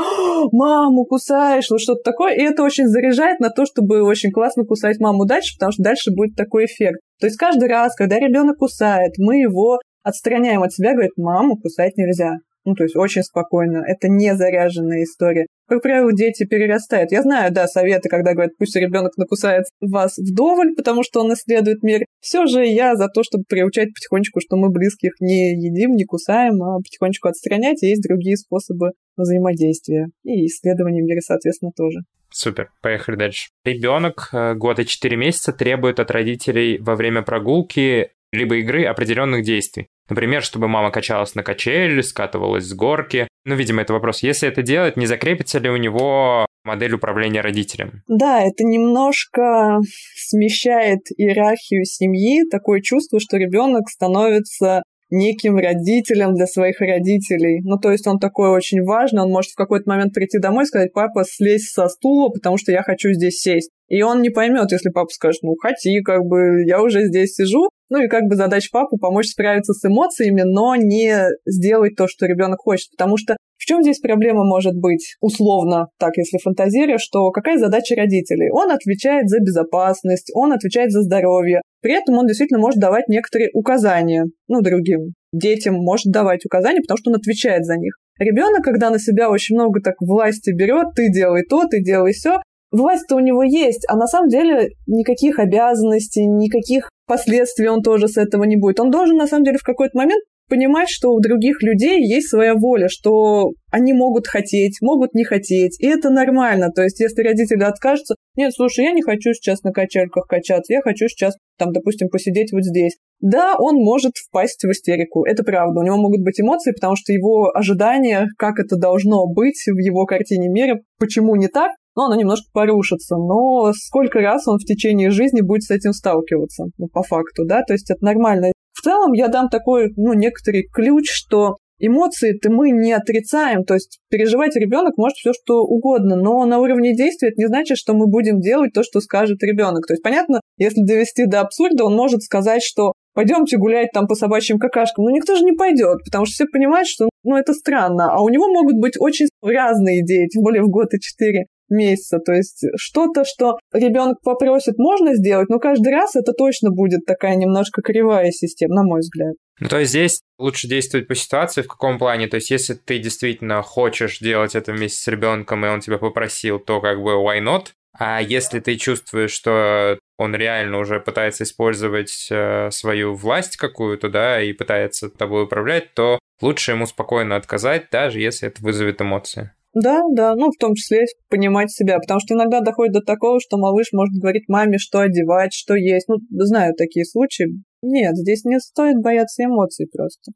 [0.52, 4.98] «маму кусаешь», вот что-то такое, и это очень заряжает на то, чтобы очень классно кусать
[5.00, 7.00] маму дальше, потому что дальше будет такой эффект.
[7.20, 11.96] То есть каждый раз, когда ребенок кусает, мы его отстраняем от себя, говорит, маму кусать
[11.96, 12.38] нельзя.
[12.64, 13.84] Ну, то есть очень спокойно.
[13.86, 15.46] Это не заряженная история.
[15.68, 17.12] Как правило, дети перерастают.
[17.12, 21.82] Я знаю, да, советы, когда говорят, пусть ребенок накусает вас вдоволь, потому что он исследует
[21.82, 22.00] мир.
[22.20, 26.62] Все же я за то, чтобы приучать потихонечку, что мы близких не едим, не кусаем,
[26.62, 30.08] а потихонечку отстранять, и есть другие способы взаимодействия.
[30.24, 32.00] И исследования мира, соответственно, тоже.
[32.30, 33.50] Супер, поехали дальше.
[33.64, 39.88] Ребенок э, года 4 месяца требует от родителей во время прогулки либо игры определенных действий.
[40.08, 43.28] Например, чтобы мама качалась на качель, скатывалась с горки.
[43.44, 44.22] Ну, видимо, это вопрос.
[44.22, 48.02] Если это делать, не закрепится ли у него модель управления родителем?
[48.08, 49.78] Да, это немножко
[50.16, 54.82] смещает иерархию семьи, такое чувство, что ребенок становится
[55.14, 57.60] неким родителем для своих родителей.
[57.62, 60.66] Ну, то есть он такой очень важный, он может в какой-то момент прийти домой и
[60.66, 63.70] сказать, папа, слезь со стула, потому что я хочу здесь сесть.
[63.88, 67.68] И он не поймет, если папа скажет, ну, хоти, как бы, я уже здесь сижу.
[67.90, 72.26] Ну и как бы задача папы помочь справиться с эмоциями, но не сделать то, что
[72.26, 72.90] ребенок хочет.
[72.90, 77.94] Потому что в чем здесь проблема может быть, условно, так, если фантазируя, что какая задача
[77.96, 78.50] родителей?
[78.52, 81.62] Он отвечает за безопасность, он отвечает за здоровье.
[81.80, 86.98] При этом он действительно может давать некоторые указания, ну, другим детям может давать указания, потому
[86.98, 87.94] что он отвечает за них.
[88.18, 92.40] Ребенок, когда на себя очень много так власти берет, ты делай то, ты делай все,
[92.70, 98.18] власть-то у него есть, а на самом деле никаких обязанностей, никаких последствий он тоже с
[98.18, 98.78] этого не будет.
[98.78, 102.54] Он должен, на самом деле, в какой-то момент понимать, что у других людей есть своя
[102.54, 106.70] воля, что они могут хотеть, могут не хотеть, и это нормально.
[106.74, 110.80] То есть, если родители откажутся, нет, слушай, я не хочу сейчас на качальках качаться, я
[110.82, 112.96] хочу сейчас, там, допустим, посидеть вот здесь.
[113.20, 115.80] Да, он может впасть в истерику, это правда.
[115.80, 120.04] У него могут быть эмоции, потому что его ожидания, как это должно быть в его
[120.04, 123.16] картине мира, почему не так, но оно немножко порушится.
[123.16, 127.62] Но сколько раз он в течение жизни будет с этим сталкиваться, ну, по факту, да,
[127.62, 128.52] то есть это нормально.
[128.84, 134.54] Целом я дам такой, ну, некоторый ключ, что Эмоции-то мы не отрицаем, то есть переживать
[134.56, 138.40] ребенок может все что угодно, но на уровне действия это не значит, что мы будем
[138.40, 139.86] делать то, что скажет ребенок.
[139.86, 144.14] То есть, понятно, если довести до абсурда, он может сказать, что пойдемте гулять там по
[144.14, 145.04] собачьим какашкам.
[145.06, 148.12] Но никто же не пойдет, потому что все понимают, что ну, это странно.
[148.12, 152.18] А у него могут быть очень разные идеи, тем более в год и четыре месяца.
[152.18, 157.36] То есть что-то, что ребенок попросит, можно сделать, но каждый раз это точно будет такая
[157.36, 159.34] немножко кривая система, на мой взгляд.
[159.60, 162.26] Ну, то есть здесь лучше действовать по ситуации, в каком плане?
[162.26, 166.58] То есть если ты действительно хочешь делать это вместе с ребенком, и он тебя попросил,
[166.58, 167.68] то как бы why not?
[167.96, 174.42] А если ты чувствуешь, что он реально уже пытается использовать э, свою власть какую-то, да,
[174.42, 179.52] и пытается тобой управлять, то лучше ему спокойно отказать, даже если это вызовет эмоции.
[179.74, 183.58] Да, да, ну в том числе понимать себя, потому что иногда доходит до такого, что
[183.58, 186.08] малыш может говорить маме, что одевать, что есть.
[186.08, 187.46] Ну, знаю такие случаи.
[187.82, 190.32] Нет, здесь не стоит бояться эмоций просто.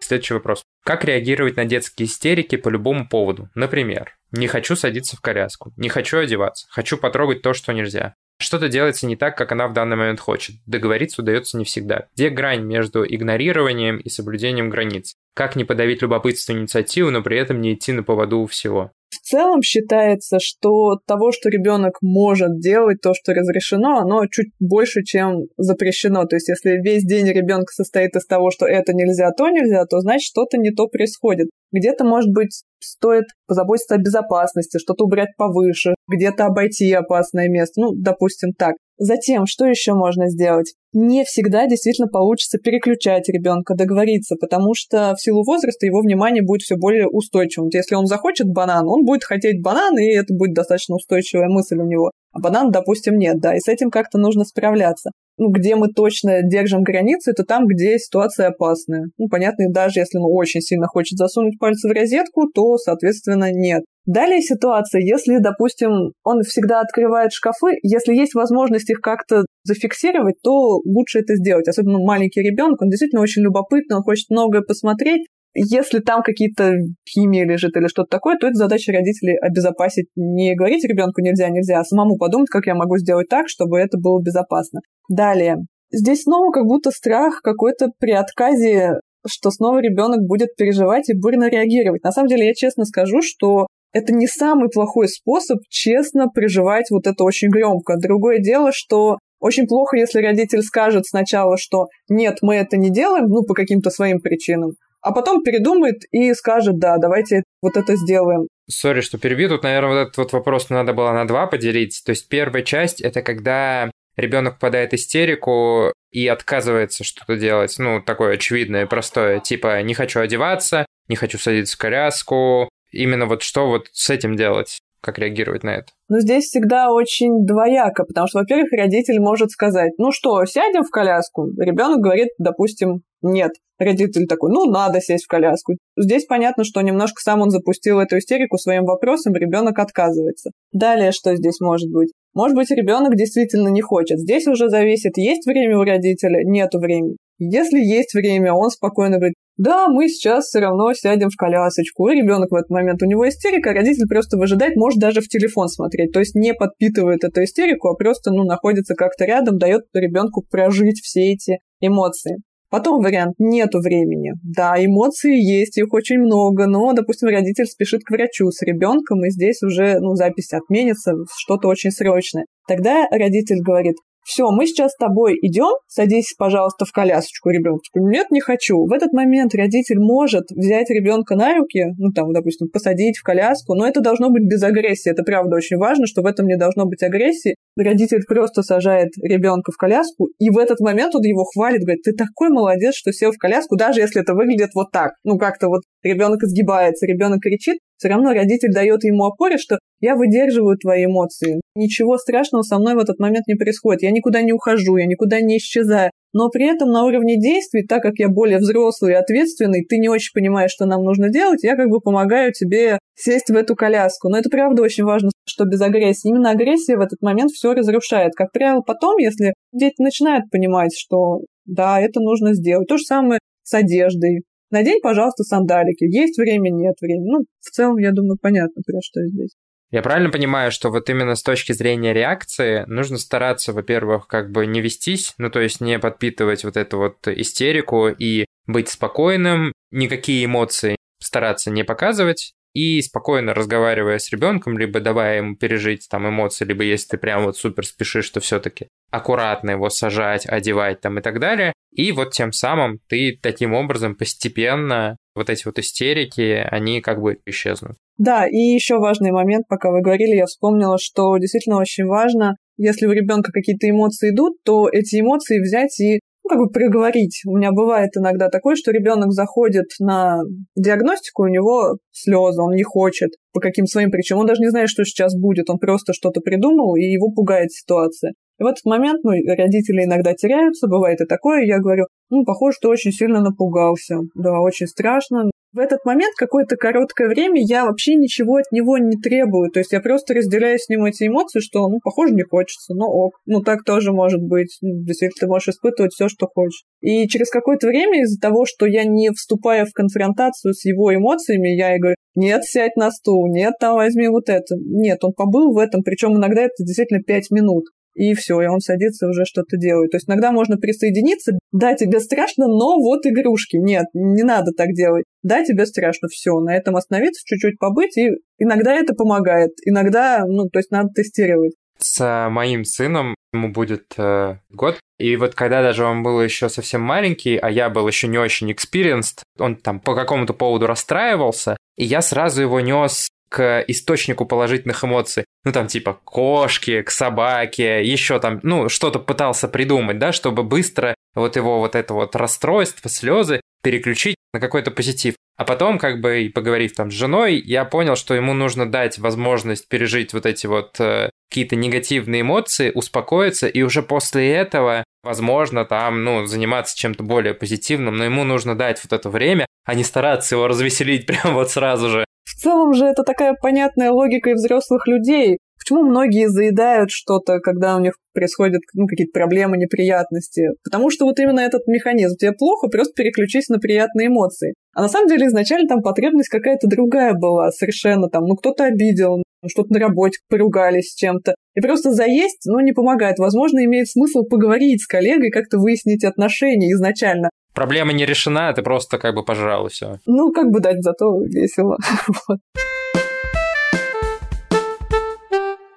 [0.00, 0.62] Следующий вопрос.
[0.84, 3.48] Как реагировать на детские истерики по любому поводу?
[3.54, 8.14] Например, не хочу садиться в коляску, не хочу одеваться, хочу потрогать то, что нельзя.
[8.42, 10.56] Что-то делается не так, как она в данный момент хочет.
[10.66, 12.08] Договориться удается не всегда.
[12.16, 15.14] Где грань между игнорированием и соблюдением границ?
[15.34, 18.90] Как не подавить любопытство и инициативу, но при этом не идти на поводу у всего?
[19.10, 25.04] В целом считается, что того, что ребенок может делать, то, что разрешено, оно чуть больше,
[25.04, 26.24] чем запрещено.
[26.24, 30.00] То есть, если весь день ребенка состоит из того, что это нельзя, то нельзя, то
[30.00, 31.48] значит что-то не то происходит.
[31.70, 37.80] Где-то, может быть, стоит позаботиться о безопасности, что-то убрать повыше, где-то обойти опасное место.
[37.80, 38.74] Ну, допустим, так.
[38.98, 40.74] Затем, что еще можно сделать?
[40.92, 46.62] Не всегда действительно получится переключать ребенка, договориться, потому что в силу возраста его внимание будет
[46.62, 47.66] все более устойчивым.
[47.66, 51.78] Вот если он захочет банан, он будет хотеть банан, и это будет достаточно устойчивая мысль
[51.78, 52.10] у него.
[52.32, 55.10] А банан, допустим, нет, да, и с этим как-то нужно справляться.
[55.38, 59.06] Ну, где мы точно держим границы, это там, где ситуация опасная.
[59.18, 63.50] Ну, понятно, и даже если он очень сильно хочет засунуть пальцы в розетку, то, соответственно,
[63.50, 63.82] нет.
[64.04, 70.80] Далее ситуация, если, допустим, он всегда открывает шкафы, если есть возможность их как-то зафиксировать, то
[70.84, 71.68] лучше это сделать.
[71.68, 75.28] Особенно маленький ребенок, он действительно очень любопытный, он хочет многое посмотреть.
[75.54, 76.74] Если там какие-то
[77.08, 80.06] химии лежит или что-то такое, то это задача родителей обезопасить.
[80.16, 83.98] Не говорить ребенку нельзя, нельзя, а самому подумать, как я могу сделать так, чтобы это
[83.98, 84.80] было безопасно.
[85.08, 85.56] Далее.
[85.90, 91.48] Здесь снова как будто страх какой-то при отказе что снова ребенок будет переживать и бурно
[91.48, 92.02] реагировать.
[92.02, 97.06] На самом деле, я честно скажу, что это не самый плохой способ честно приживать вот
[97.06, 97.96] это очень громко.
[97.98, 103.26] Другое дело, что очень плохо, если родитель скажет сначала, что нет, мы это не делаем,
[103.26, 108.48] ну, по каким-то своим причинам, а потом передумает и скажет, да, давайте вот это сделаем.
[108.70, 109.48] Сори, что перебью.
[109.48, 112.02] Тут, наверное, вот этот вот вопрос надо было на два поделить.
[112.04, 118.00] То есть первая часть— это когда ребенок попадает в истерику и отказывается что-то делать, ну,
[118.00, 123.66] такое очевидное, простое, типа «не хочу одеваться», «не хочу садиться в коляску», именно вот что
[123.66, 124.78] вот с этим делать?
[125.02, 125.86] Как реагировать на это?
[126.08, 130.90] Ну, здесь всегда очень двояко, потому что, во-первых, родитель может сказать, ну что, сядем в
[130.90, 131.48] коляску?
[131.58, 133.50] Ребенок говорит, допустим, нет.
[133.80, 135.74] Родитель такой, ну, надо сесть в коляску.
[135.96, 140.50] Здесь понятно, что немножко сам он запустил эту истерику своим вопросом, ребенок отказывается.
[140.72, 142.12] Далее что здесь может быть?
[142.32, 144.20] Может быть, ребенок действительно не хочет.
[144.20, 147.16] Здесь уже зависит, есть время у родителя, нету времени.
[147.38, 152.08] Если есть время, он спокойно говорит, да, мы сейчас все равно сядем в колясочку.
[152.08, 155.28] И ребенок в этот момент, у него истерика, а родитель просто выжидает, может даже в
[155.28, 156.12] телефон смотреть.
[156.12, 161.00] То есть не подпитывает эту истерику, а просто ну, находится как-то рядом, дает ребенку прожить
[161.02, 162.36] все эти эмоции.
[162.72, 164.32] Потом вариант «нету времени».
[164.42, 169.30] Да, эмоции есть, их очень много, но, допустим, родитель спешит к врачу с ребенком, и
[169.30, 172.46] здесь уже ну, запись отменится, что-то очень срочное.
[172.66, 177.82] Тогда родитель говорит, все, мы сейчас с тобой идем, садись, пожалуйста, в колясочку ребенка.
[177.94, 178.86] Нет, не хочу.
[178.86, 183.74] В этот момент родитель может взять ребенка на руки, ну там, допустим, посадить в коляску,
[183.74, 185.10] но это должно быть без агрессии.
[185.10, 187.56] Это правда очень важно, что в этом не должно быть агрессии.
[187.76, 192.12] Родитель просто сажает ребенка в коляску, и в этот момент он его хвалит, говорит, ты
[192.12, 195.12] такой молодец, что сел в коляску, даже если это выглядит вот так.
[195.24, 200.16] Ну, как-то вот ребенок изгибается, ребенок кричит, все равно родитель дает ему опоре, что я
[200.16, 201.60] выдерживаю твои эмоции.
[201.76, 204.02] Ничего страшного со мной в этот момент не происходит.
[204.02, 206.10] Я никуда не ухожу, я никуда не исчезаю.
[206.32, 210.08] Но при этом на уровне действий, так как я более взрослый и ответственный, ты не
[210.08, 214.28] очень понимаешь, что нам нужно делать, я как бы помогаю тебе сесть в эту коляску.
[214.28, 216.28] Но это правда очень важно, что без агрессии.
[216.28, 218.32] Именно агрессия в этот момент все разрушает.
[218.34, 222.88] Как правило, потом, если дети начинают понимать, что да, это нужно сделать.
[222.88, 224.42] То же самое с одеждой.
[224.72, 226.04] Надень, пожалуйста, сандалики.
[226.04, 227.30] Есть время, нет времени.
[227.30, 229.50] Ну, в целом, я думаю, понятно, про что здесь.
[229.90, 234.66] Я правильно понимаю, что вот именно с точки зрения реакции нужно стараться, во-первых, как бы
[234.66, 240.46] не вестись, ну то есть не подпитывать вот эту вот истерику и быть спокойным, никакие
[240.46, 246.64] эмоции стараться не показывать, и спокойно разговаривая с ребенком, либо давая ему пережить там эмоции,
[246.64, 251.22] либо если ты прям вот супер спешишь, то все-таки аккуратно его сажать, одевать там и
[251.22, 251.74] так далее.
[251.92, 257.38] И вот тем самым ты таким образом постепенно вот эти вот истерики, они как бы
[257.46, 257.96] исчезнут.
[258.18, 263.06] Да, и еще важный момент, пока вы говорили, я вспомнила, что действительно очень важно, если
[263.06, 267.42] у ребенка какие-то эмоции идут, то эти эмоции взять и ну, как бы приговорить.
[267.46, 270.40] У меня бывает иногда такое, что ребенок заходит на
[270.76, 274.40] диагностику, у него слезы, он не хочет по каким своим причинам.
[274.40, 278.32] Он даже не знает, что сейчас будет, он просто что-то придумал, и его пугает ситуация.
[278.58, 282.76] И в этот момент, ну, родители иногда теряются, бывает и такое, я говорю, ну, похоже,
[282.78, 284.16] что очень сильно напугался.
[284.34, 285.50] Да, очень страшно.
[285.72, 289.70] В этот момент какое-то короткое время я вообще ничего от него не требую.
[289.70, 293.06] То есть я просто разделяю с ним эти эмоции, что, ну, похоже, не хочется, но
[293.06, 293.38] ок.
[293.46, 294.76] Ну, так тоже может быть.
[294.82, 296.84] Ну, действительно, ты можешь испытывать все, что хочешь.
[297.00, 301.68] И через какое-то время из-за того, что я не вступаю в конфронтацию с его эмоциями,
[301.68, 304.74] я и говорю, нет, сядь на стул, нет, там возьми вот это.
[304.76, 307.84] Нет, он побыл в этом, причем иногда это действительно пять минут
[308.14, 310.10] и все, и он садится уже что-то делает.
[310.10, 313.76] То есть иногда можно присоединиться, да, тебе страшно, но вот игрушки.
[313.76, 315.24] Нет, не надо так делать.
[315.42, 320.68] Да, тебе страшно, все, на этом остановиться, чуть-чуть побыть, и иногда это помогает, иногда, ну,
[320.68, 321.72] то есть надо тестировать.
[321.98, 327.00] С моим сыном ему будет э, год, и вот когда даже он был еще совсем
[327.00, 332.04] маленький, а я был еще не очень experienced, он там по какому-то поводу расстраивался, и
[332.04, 335.44] я сразу его нес к источнику положительных эмоций.
[335.64, 341.14] Ну, там, типа, кошки, к собаке, еще там, ну, что-то пытался придумать, да, чтобы быстро
[341.34, 345.34] вот его вот это вот расстройство, слезы переключить на какой-то позитив.
[345.58, 349.86] А потом, как бы, поговорив там с женой, я понял, что ему нужно дать возможность
[349.86, 356.24] пережить вот эти вот э, какие-то негативные эмоции, успокоиться, и уже после этого, возможно, там,
[356.24, 360.54] ну, заниматься чем-то более позитивным, но ему нужно дать вот это время, а не стараться
[360.54, 362.24] его развеселить прямо вот сразу же.
[362.44, 365.58] В целом же это такая понятная логика и взрослых людей.
[365.78, 370.68] Почему многие заедают что-то, когда у них происходят ну, какие-то проблемы, неприятности?
[370.84, 372.36] Потому что вот именно этот механизм.
[372.36, 374.74] Тебе плохо, просто переключись на приятные эмоции.
[374.94, 379.38] А на самом деле изначально там потребность какая-то другая была, совершенно там, ну кто-то обидел,
[379.38, 381.54] ну, что-то на работе поругались с чем-то.
[381.74, 383.38] И просто заесть, ну, не помогает.
[383.38, 387.50] Возможно, имеет смысл поговорить с коллегой, как-то выяснить отношения изначально.
[387.74, 390.18] Проблема не решена, ты просто как бы пожрал и все.
[390.26, 391.96] Ну, как бы дать, зато весело.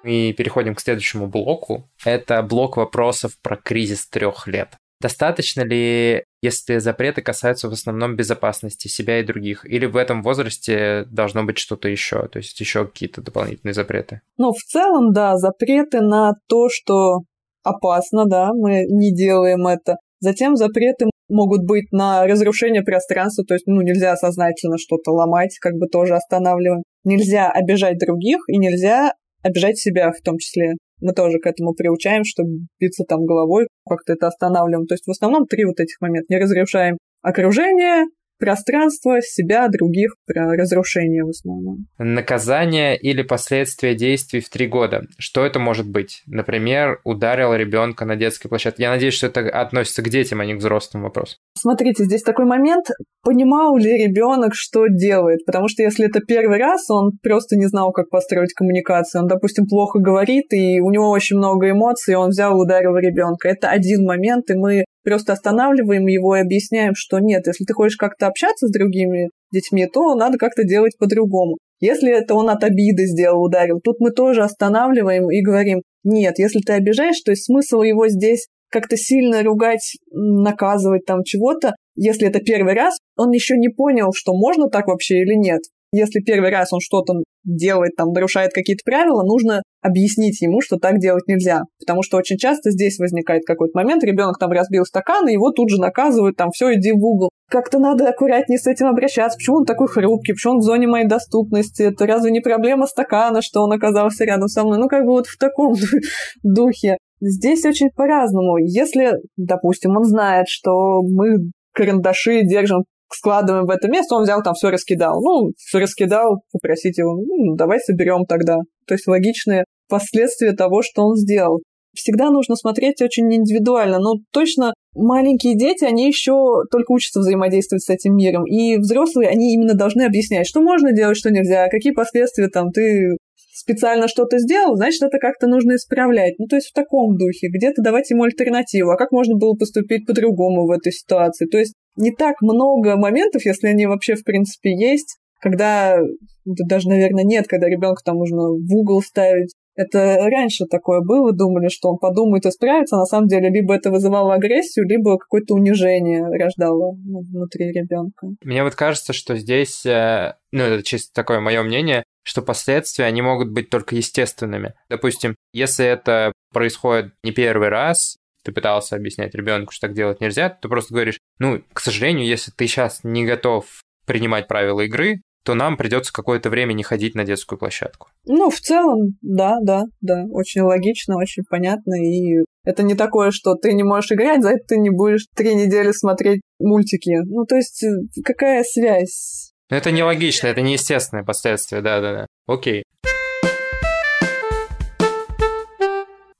[0.04, 1.90] И переходим к следующему блоку.
[2.04, 4.76] Это блок вопросов про кризис трех лет.
[5.00, 9.66] Достаточно ли, если запреты касаются в основном безопасности себя и других?
[9.66, 14.20] Или в этом возрасте должно быть что-то еще, то есть еще какие-то дополнительные запреты?
[14.38, 17.22] Ну, в целом, да, запреты на то, что
[17.64, 19.96] опасно, да, мы не делаем это.
[20.20, 25.74] Затем запреты могут быть на разрушение пространства, то есть, ну, нельзя сознательно что-то ломать, как
[25.74, 26.82] бы тоже останавливаем.
[27.04, 29.12] Нельзя обижать других и нельзя
[29.42, 30.74] обижать себя в том числе.
[31.00, 34.86] Мы тоже к этому приучаем, чтобы биться там головой, как-то это останавливаем.
[34.86, 36.26] То есть в основном три вот этих момента.
[36.30, 38.04] Не разрушаем окружение,
[38.38, 41.86] пространство, себя, других, про разрушение в основном.
[41.98, 45.02] Наказание или последствия действий в три года.
[45.18, 46.22] Что это может быть?
[46.26, 48.84] Например, ударил ребенка на детской площадке.
[48.84, 51.38] Я надеюсь, что это относится к детям, а не к взрослым вопрос.
[51.56, 52.86] Смотрите, здесь такой момент,
[53.22, 55.44] понимал ли ребенок, что делает.
[55.46, 59.22] Потому что если это первый раз, он просто не знал, как построить коммуникацию.
[59.22, 62.96] Он, допустим, плохо говорит, и у него очень много эмоций, и он взял и ударил
[62.96, 63.48] ребенка.
[63.48, 67.96] Это один момент, и мы просто останавливаем его и объясняем, что нет, если ты хочешь
[67.96, 71.58] как-то общаться с другими детьми, то надо как-то делать по-другому.
[71.78, 76.58] Если это он от обиды сделал, ударил, тут мы тоже останавливаем и говорим, нет, если
[76.58, 82.40] ты обижаешь, то есть смысл его здесь как-то сильно ругать, наказывать там чего-то, если это
[82.40, 85.60] первый раз, он еще не понял, что можно так вообще или нет.
[85.92, 87.14] Если первый раз он что-то
[87.46, 91.62] делает, там, нарушает какие-то правила, нужно объяснить ему, что так делать нельзя.
[91.78, 95.70] Потому что очень часто здесь возникает какой-то момент, ребенок там разбил стакан, и его тут
[95.70, 97.30] же наказывают, там, все, иди в угол.
[97.48, 99.38] Как-то надо аккуратнее с этим обращаться.
[99.38, 100.32] Почему он такой хрупкий?
[100.32, 101.82] Почему он в зоне моей доступности?
[101.82, 104.78] Это разве не проблема стакана, что он оказался рядом со мной?
[104.78, 105.74] Ну, как бы вот в таком
[106.42, 106.98] духе.
[107.20, 108.58] Здесь очень по-разному.
[108.58, 114.54] Если, допустим, он знает, что мы карандаши держим складываем в это место, он взял там
[114.54, 115.20] все раскидал.
[115.22, 118.56] Ну, раскидал, попросить его, ну, давай соберем тогда.
[118.86, 121.60] То есть логичные последствия того, что он сделал.
[121.94, 123.98] Всегда нужно смотреть очень индивидуально.
[123.98, 128.44] Ну, точно маленькие дети, они еще только учатся взаимодействовать с этим миром.
[128.46, 133.16] И взрослые, они именно должны объяснять, что можно делать, что нельзя, какие последствия там ты
[133.56, 136.34] специально что-то сделал, значит, это как-то нужно исправлять.
[136.38, 137.48] Ну, то есть в таком духе.
[137.48, 138.90] Где-то давать ему альтернативу.
[138.90, 141.46] А как можно было поступить по-другому в этой ситуации?
[141.46, 145.98] То есть не так много моментов, если они вообще в принципе есть, когда
[146.46, 149.52] да даже, наверное, нет, когда ребенка там нужно в угол ставить.
[149.74, 153.74] Это раньше такое было, думали, что он подумает и справится, а на самом деле либо
[153.74, 158.28] это вызывало агрессию, либо какое-то унижение рождало внутри ребенка.
[158.42, 163.20] Мне вот кажется, что здесь, э, ну, это чисто такое мое мнение, что последствия, они
[163.20, 164.72] могут быть только естественными.
[164.88, 168.16] Допустим, если это происходит не первый раз,
[168.46, 172.52] ты пытался объяснять ребенку, что так делать нельзя, ты просто говоришь, ну, к сожалению, если
[172.52, 173.66] ты сейчас не готов
[174.06, 178.08] принимать правила игры, то нам придется какое-то время не ходить на детскую площадку.
[178.24, 183.54] Ну, в целом, да, да, да, очень логично, очень понятно, и это не такое, что
[183.56, 187.16] ты не можешь играть, за это ты не будешь три недели смотреть мультики.
[187.24, 189.52] Ну, то есть, э, какая связь?
[189.68, 192.26] Это нелогично, это неестественное последствие, да-да-да.
[192.46, 192.84] Окей.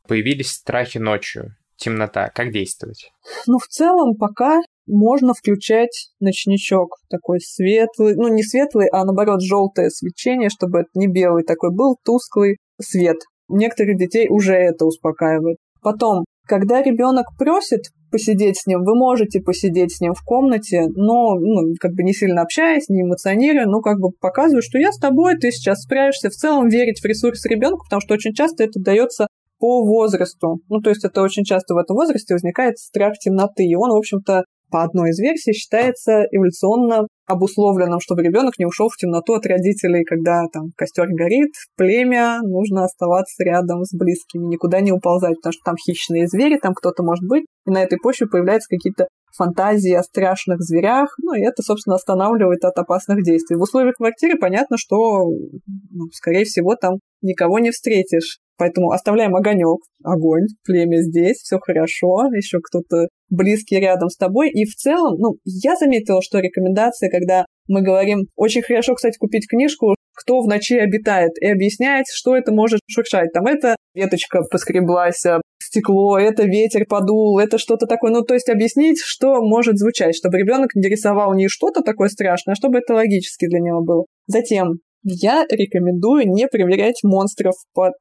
[0.06, 2.30] Появились страхи ночью, темнота.
[2.34, 3.10] Как действовать?
[3.46, 9.90] Ну, в целом, пока можно включать ночничок такой светлый, ну не светлый, а наоборот желтое
[9.90, 13.16] свечение, чтобы это не белый такой был, тусклый свет.
[13.48, 15.58] Некоторых детей уже это успокаивает.
[15.82, 21.34] Потом, когда ребенок просит посидеть с ним, вы можете посидеть с ним в комнате, но
[21.34, 24.98] ну, как бы не сильно общаясь, не эмоционируя, ну как бы показываю, что я с
[24.98, 26.30] тобой, ты сейчас справишься.
[26.30, 29.26] В целом верить в ресурс ребенка, потому что очень часто это дается
[29.58, 30.60] по возрасту.
[30.68, 33.64] Ну, то есть это очень часто в этом возрасте возникает страх темноты.
[33.64, 38.88] И он, в общем-то, по одной из версий считается эволюционно обусловленным, чтобы ребенок не ушел
[38.88, 44.80] в темноту от родителей, когда там костер горит, племя, нужно оставаться рядом с близкими, никуда
[44.80, 48.26] не уползать, потому что там хищные звери, там кто-то может быть, и на этой почве
[48.26, 53.56] появляются какие-то фантазии о страшных зверях, ну и это, собственно, останавливает от опасных действий.
[53.56, 58.38] В условиях квартиры понятно, что, ну, скорее всего, там никого не встретишь.
[58.58, 64.50] Поэтому оставляем огонек, огонь, племя здесь, все хорошо, еще кто-то близкий рядом с тобой.
[64.50, 69.46] И в целом, ну, я заметила, что рекомендация, когда мы говорим, очень хорошо, кстати, купить
[69.48, 73.32] книжку «Кто в ночи обитает» и объяснять, что это может шуршать.
[73.34, 75.22] Там это веточка поскреблась,
[75.66, 78.12] стекло, это ветер подул, это что-то такое.
[78.12, 82.52] Ну, то есть объяснить, что может звучать, чтобы ребенок не рисовал не что-то такое страшное,
[82.52, 84.04] а чтобы это логически для него было.
[84.26, 87.94] Затем я рекомендую не проверять монстров под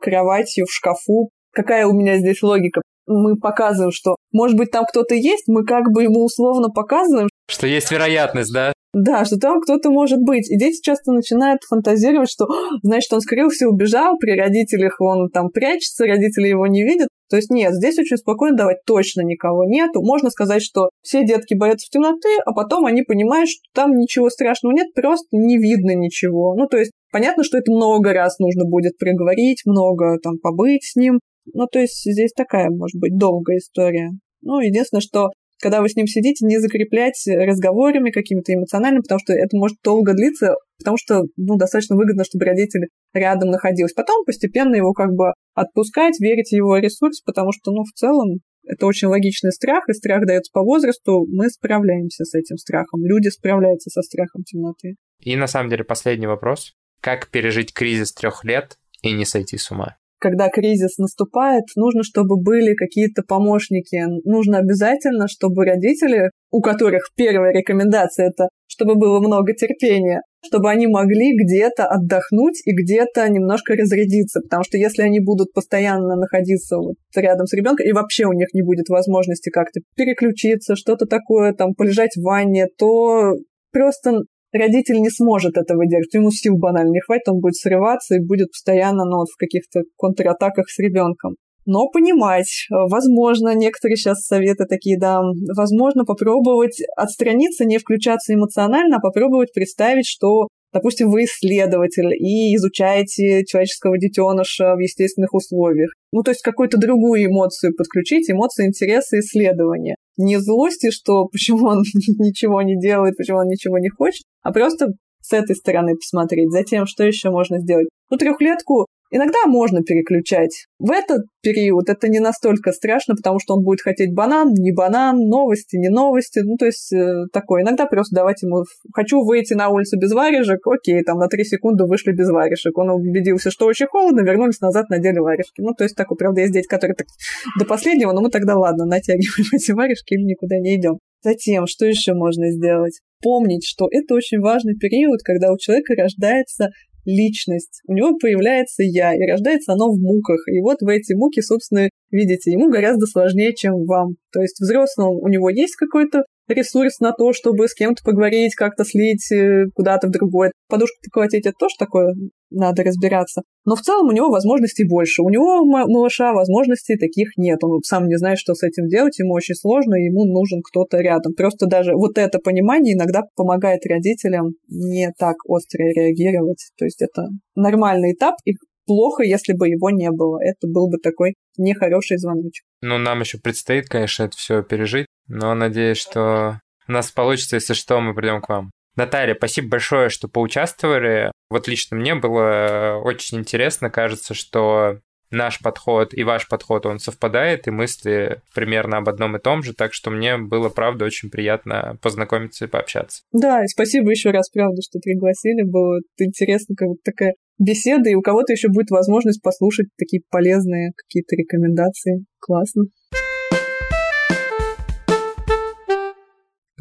[0.00, 1.30] кроватью в шкафу.
[1.52, 2.82] Какая у меня здесь логика?
[3.06, 7.66] Мы показываем, что, может быть, там кто-то есть, мы как бы ему условно показываем, что
[7.66, 8.72] есть вероятность, да?
[8.94, 10.50] Да, что там кто-то может быть.
[10.50, 12.46] И дети часто начинают фантазировать, что,
[12.82, 17.08] значит, он скрылся, убежал, при родителях он там прячется, родители его не видят.
[17.30, 20.02] То есть нет, здесь очень спокойно давать точно никого нету.
[20.02, 24.28] Можно сказать, что все детки боятся в темноты, а потом они понимают, что там ничего
[24.28, 26.54] страшного нет, просто не видно ничего.
[26.54, 30.96] Ну, то есть понятно, что это много раз нужно будет приговорить, много там побыть с
[30.96, 31.20] ним.
[31.54, 34.10] Ну, то есть здесь такая, может быть, долгая история.
[34.42, 35.30] Ну, единственное, что
[35.62, 40.12] когда вы с ним сидите, не закреплять разговорами какими-то эмоциональными, потому что это может долго
[40.12, 43.92] длиться, потому что ну, достаточно выгодно, чтобы родители рядом находились.
[43.92, 48.40] Потом постепенно его как бы отпускать, верить в его ресурс, потому что, ну, в целом,
[48.64, 51.26] это очень логичный страх, и страх дается по возрасту.
[51.28, 53.04] Мы справляемся с этим страхом.
[53.04, 54.96] Люди справляются со страхом темноты.
[55.20, 56.74] И на самом деле последний вопрос.
[57.00, 59.96] Как пережить кризис трех лет и не сойти с ума?
[60.22, 64.04] Когда кризис наступает, нужно, чтобы были какие-то помощники.
[64.24, 70.86] Нужно обязательно, чтобы родители, у которых первая рекомендация это, чтобы было много терпения, чтобы они
[70.86, 74.40] могли где-то отдохнуть и где-то немножко разрядиться.
[74.40, 78.54] Потому что если они будут постоянно находиться вот рядом с ребенком, и вообще у них
[78.54, 83.34] не будет возможности как-то переключиться, что-то такое, там, полежать в ванне, то
[83.72, 84.20] просто
[84.52, 88.50] родитель не сможет этого делать, ему сил банально не хватит, он будет срываться и будет
[88.50, 91.36] постоянно ну, вот, в каких-то контратаках с ребенком.
[91.64, 95.20] Но понимать, возможно, некоторые сейчас советы такие, да,
[95.56, 103.44] возможно, попробовать отстраниться, не включаться эмоционально, а попробовать представить, что Допустим, вы исследователь и изучаете
[103.44, 105.90] человеческого детеныша в естественных условиях.
[106.12, 109.96] Ну, то есть какую-то другую эмоцию подключить, эмоции интереса исследования.
[110.16, 111.82] Не злости, что почему он
[112.18, 114.88] ничего не делает, почему он ничего не хочет, а просто
[115.20, 116.50] с этой стороны посмотреть.
[116.50, 117.88] Затем, что еще можно сделать?
[118.10, 120.66] Ну, трехлетку Иногда можно переключать.
[120.78, 125.18] В этот период это не настолько страшно, потому что он будет хотеть банан, не банан,
[125.28, 126.38] новости, не новости.
[126.38, 127.62] Ну, то есть э, такое.
[127.62, 128.64] Иногда просто давать ему...
[128.94, 132.76] Хочу выйти на улицу без варежек, окей, там на 3 секунды вышли без варежек.
[132.78, 135.60] Он убедился, что очень холодно, вернулись назад, надели варежки.
[135.60, 137.06] Ну, то есть такой, правда, есть дети, которые так
[137.58, 140.98] до последнего, но мы тогда, ладно, натягиваем эти варежки или никуда не идем.
[141.22, 142.98] Затем, что еще можно сделать?
[143.22, 146.70] Помнить, что это очень важный период, когда у человека рождается
[147.04, 150.46] личность, у него появляется я, и рождается оно в муках.
[150.48, 154.16] И вот в эти муки, собственно, видите, ему гораздо сложнее, чем вам.
[154.32, 158.84] То есть взрослому у него есть какой-то ресурс на то, чтобы с кем-то поговорить, как-то
[158.84, 160.52] слить э, куда-то в другое.
[160.68, 162.14] Подушку поколотить– это тоже такое,
[162.50, 163.42] надо разбираться.
[163.64, 165.22] Но в целом у него возможностей больше.
[165.22, 167.62] У него, малыша, возможностей таких нет.
[167.62, 171.34] Он сам не знает, что с этим делать, ему очень сложно, ему нужен кто-то рядом.
[171.34, 176.70] Просто даже вот это понимание иногда помогает родителям не так остро реагировать.
[176.76, 178.54] То есть это нормальный этап, и
[178.86, 180.38] плохо, если бы его не было.
[180.42, 182.64] Это был бы такой нехороший звоночек.
[182.80, 187.74] Ну, нам еще предстоит, конечно, это все пережить, но надеюсь, что у нас получится, если
[187.74, 188.70] что, мы придем к вам.
[188.96, 191.32] Наталья, спасибо большое, что поучаствовали.
[191.48, 193.88] Вот лично мне было очень интересно.
[193.90, 194.98] Кажется, что
[195.32, 199.72] наш подход и ваш подход, он совпадает, и мысли примерно об одном и том же,
[199.72, 203.22] так что мне было, правда, очень приятно познакомиться и пообщаться.
[203.32, 208.14] Да, и спасибо еще раз, правда, что пригласили, было интересно, как вот такая беседа, и
[208.14, 212.24] у кого-то еще будет возможность послушать такие полезные какие-то рекомендации.
[212.38, 212.84] Классно.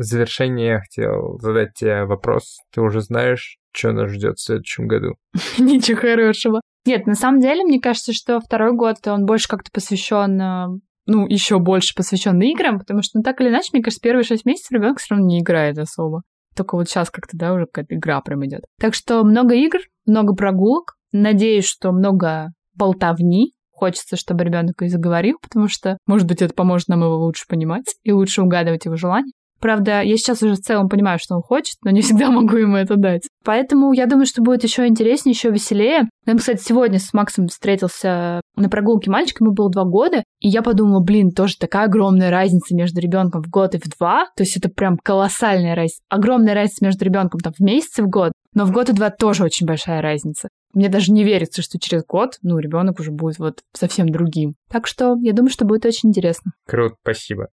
[0.01, 2.57] В завершение я хотел задать тебе вопрос.
[2.73, 5.13] Ты уже знаешь, что нас ждет в следующем году?
[5.59, 6.61] Ничего хорошего.
[6.87, 11.27] Нет, на самом деле, мне кажется, что второй год, он больше как-то посвящен э, ну,
[11.27, 14.71] еще больше посвящен играм, потому что, ну, так или иначе, мне кажется, первые шесть месяцев
[14.71, 16.23] ребенок все равно не играет особо.
[16.55, 18.61] Только вот сейчас как-то, да, уже какая-то игра прям идет.
[18.79, 20.95] Так что много игр, много прогулок.
[21.11, 23.53] Надеюсь, что много болтовни.
[23.69, 27.95] Хочется, чтобы ребенок и заговорил, потому что, может быть, это поможет нам его лучше понимать
[28.03, 29.31] и лучше угадывать его желания.
[29.61, 32.75] Правда, я сейчас уже в целом понимаю, что он хочет, но не всегда могу ему
[32.75, 33.27] это дать.
[33.45, 36.09] Поэтому я думаю, что будет еще интереснее, еще веселее.
[36.25, 40.61] Я, кстати, сегодня с Максом встретился на прогулке мальчик, ему было два года, и я
[40.61, 44.25] подумала, блин, тоже такая огромная разница между ребенком в год и в два.
[44.35, 46.01] То есть это прям колоссальная разница.
[46.09, 48.31] Огромная разница между ребенком там в месяц и в год.
[48.53, 50.49] Но в год и два тоже очень большая разница.
[50.73, 54.55] Мне даже не верится, что через год, ну, ребенок уже будет вот совсем другим.
[54.69, 56.51] Так что я думаю, что будет очень интересно.
[56.65, 57.47] Круто, спасибо.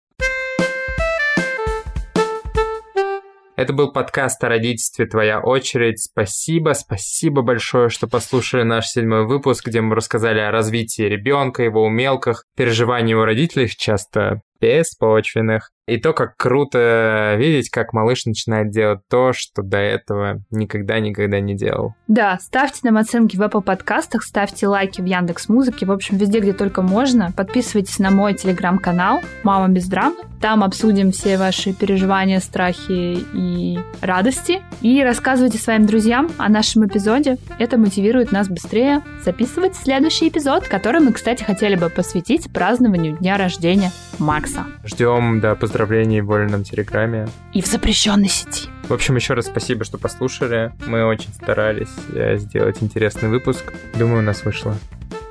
[3.58, 6.00] Это был подкаст о родительстве «Твоя очередь».
[6.00, 11.82] Спасибо, спасибо большое, что послушали наш седьмой выпуск, где мы рассказали о развитии ребенка, его
[11.82, 15.70] умелках, переживании его родителей, часто беспочвенных.
[15.86, 21.56] И то, как круто видеть, как малыш начинает делать то, что до этого никогда-никогда не
[21.56, 21.94] делал.
[22.08, 26.40] Да, ставьте нам оценки в Apple подкастах, ставьте лайки в Яндекс Музыке, в общем, везде,
[26.40, 27.32] где только можно.
[27.34, 30.16] Подписывайтесь на мой телеграм-канал «Мама без драмы».
[30.42, 34.62] Там обсудим все ваши переживания, страхи и радости.
[34.82, 37.38] И рассказывайте своим друзьям о нашем эпизоде.
[37.58, 43.36] Это мотивирует нас быстрее записывать следующий эпизод, который мы, кстати, хотели бы посвятить празднованию дня
[43.38, 44.47] рождения Макса.
[44.84, 47.28] Ждем, да, поздравлений в вольном Телеграме.
[47.52, 48.68] И в запрещенной сети.
[48.88, 50.72] В общем, еще раз спасибо, что послушали.
[50.86, 53.72] Мы очень старались э, сделать интересный выпуск.
[53.94, 54.76] Думаю, у нас вышло.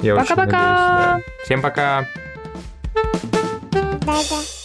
[0.01, 0.51] Я пока-пока!
[0.51, 1.19] Да.
[1.43, 2.05] Всем пока!
[3.71, 4.56] Да-да.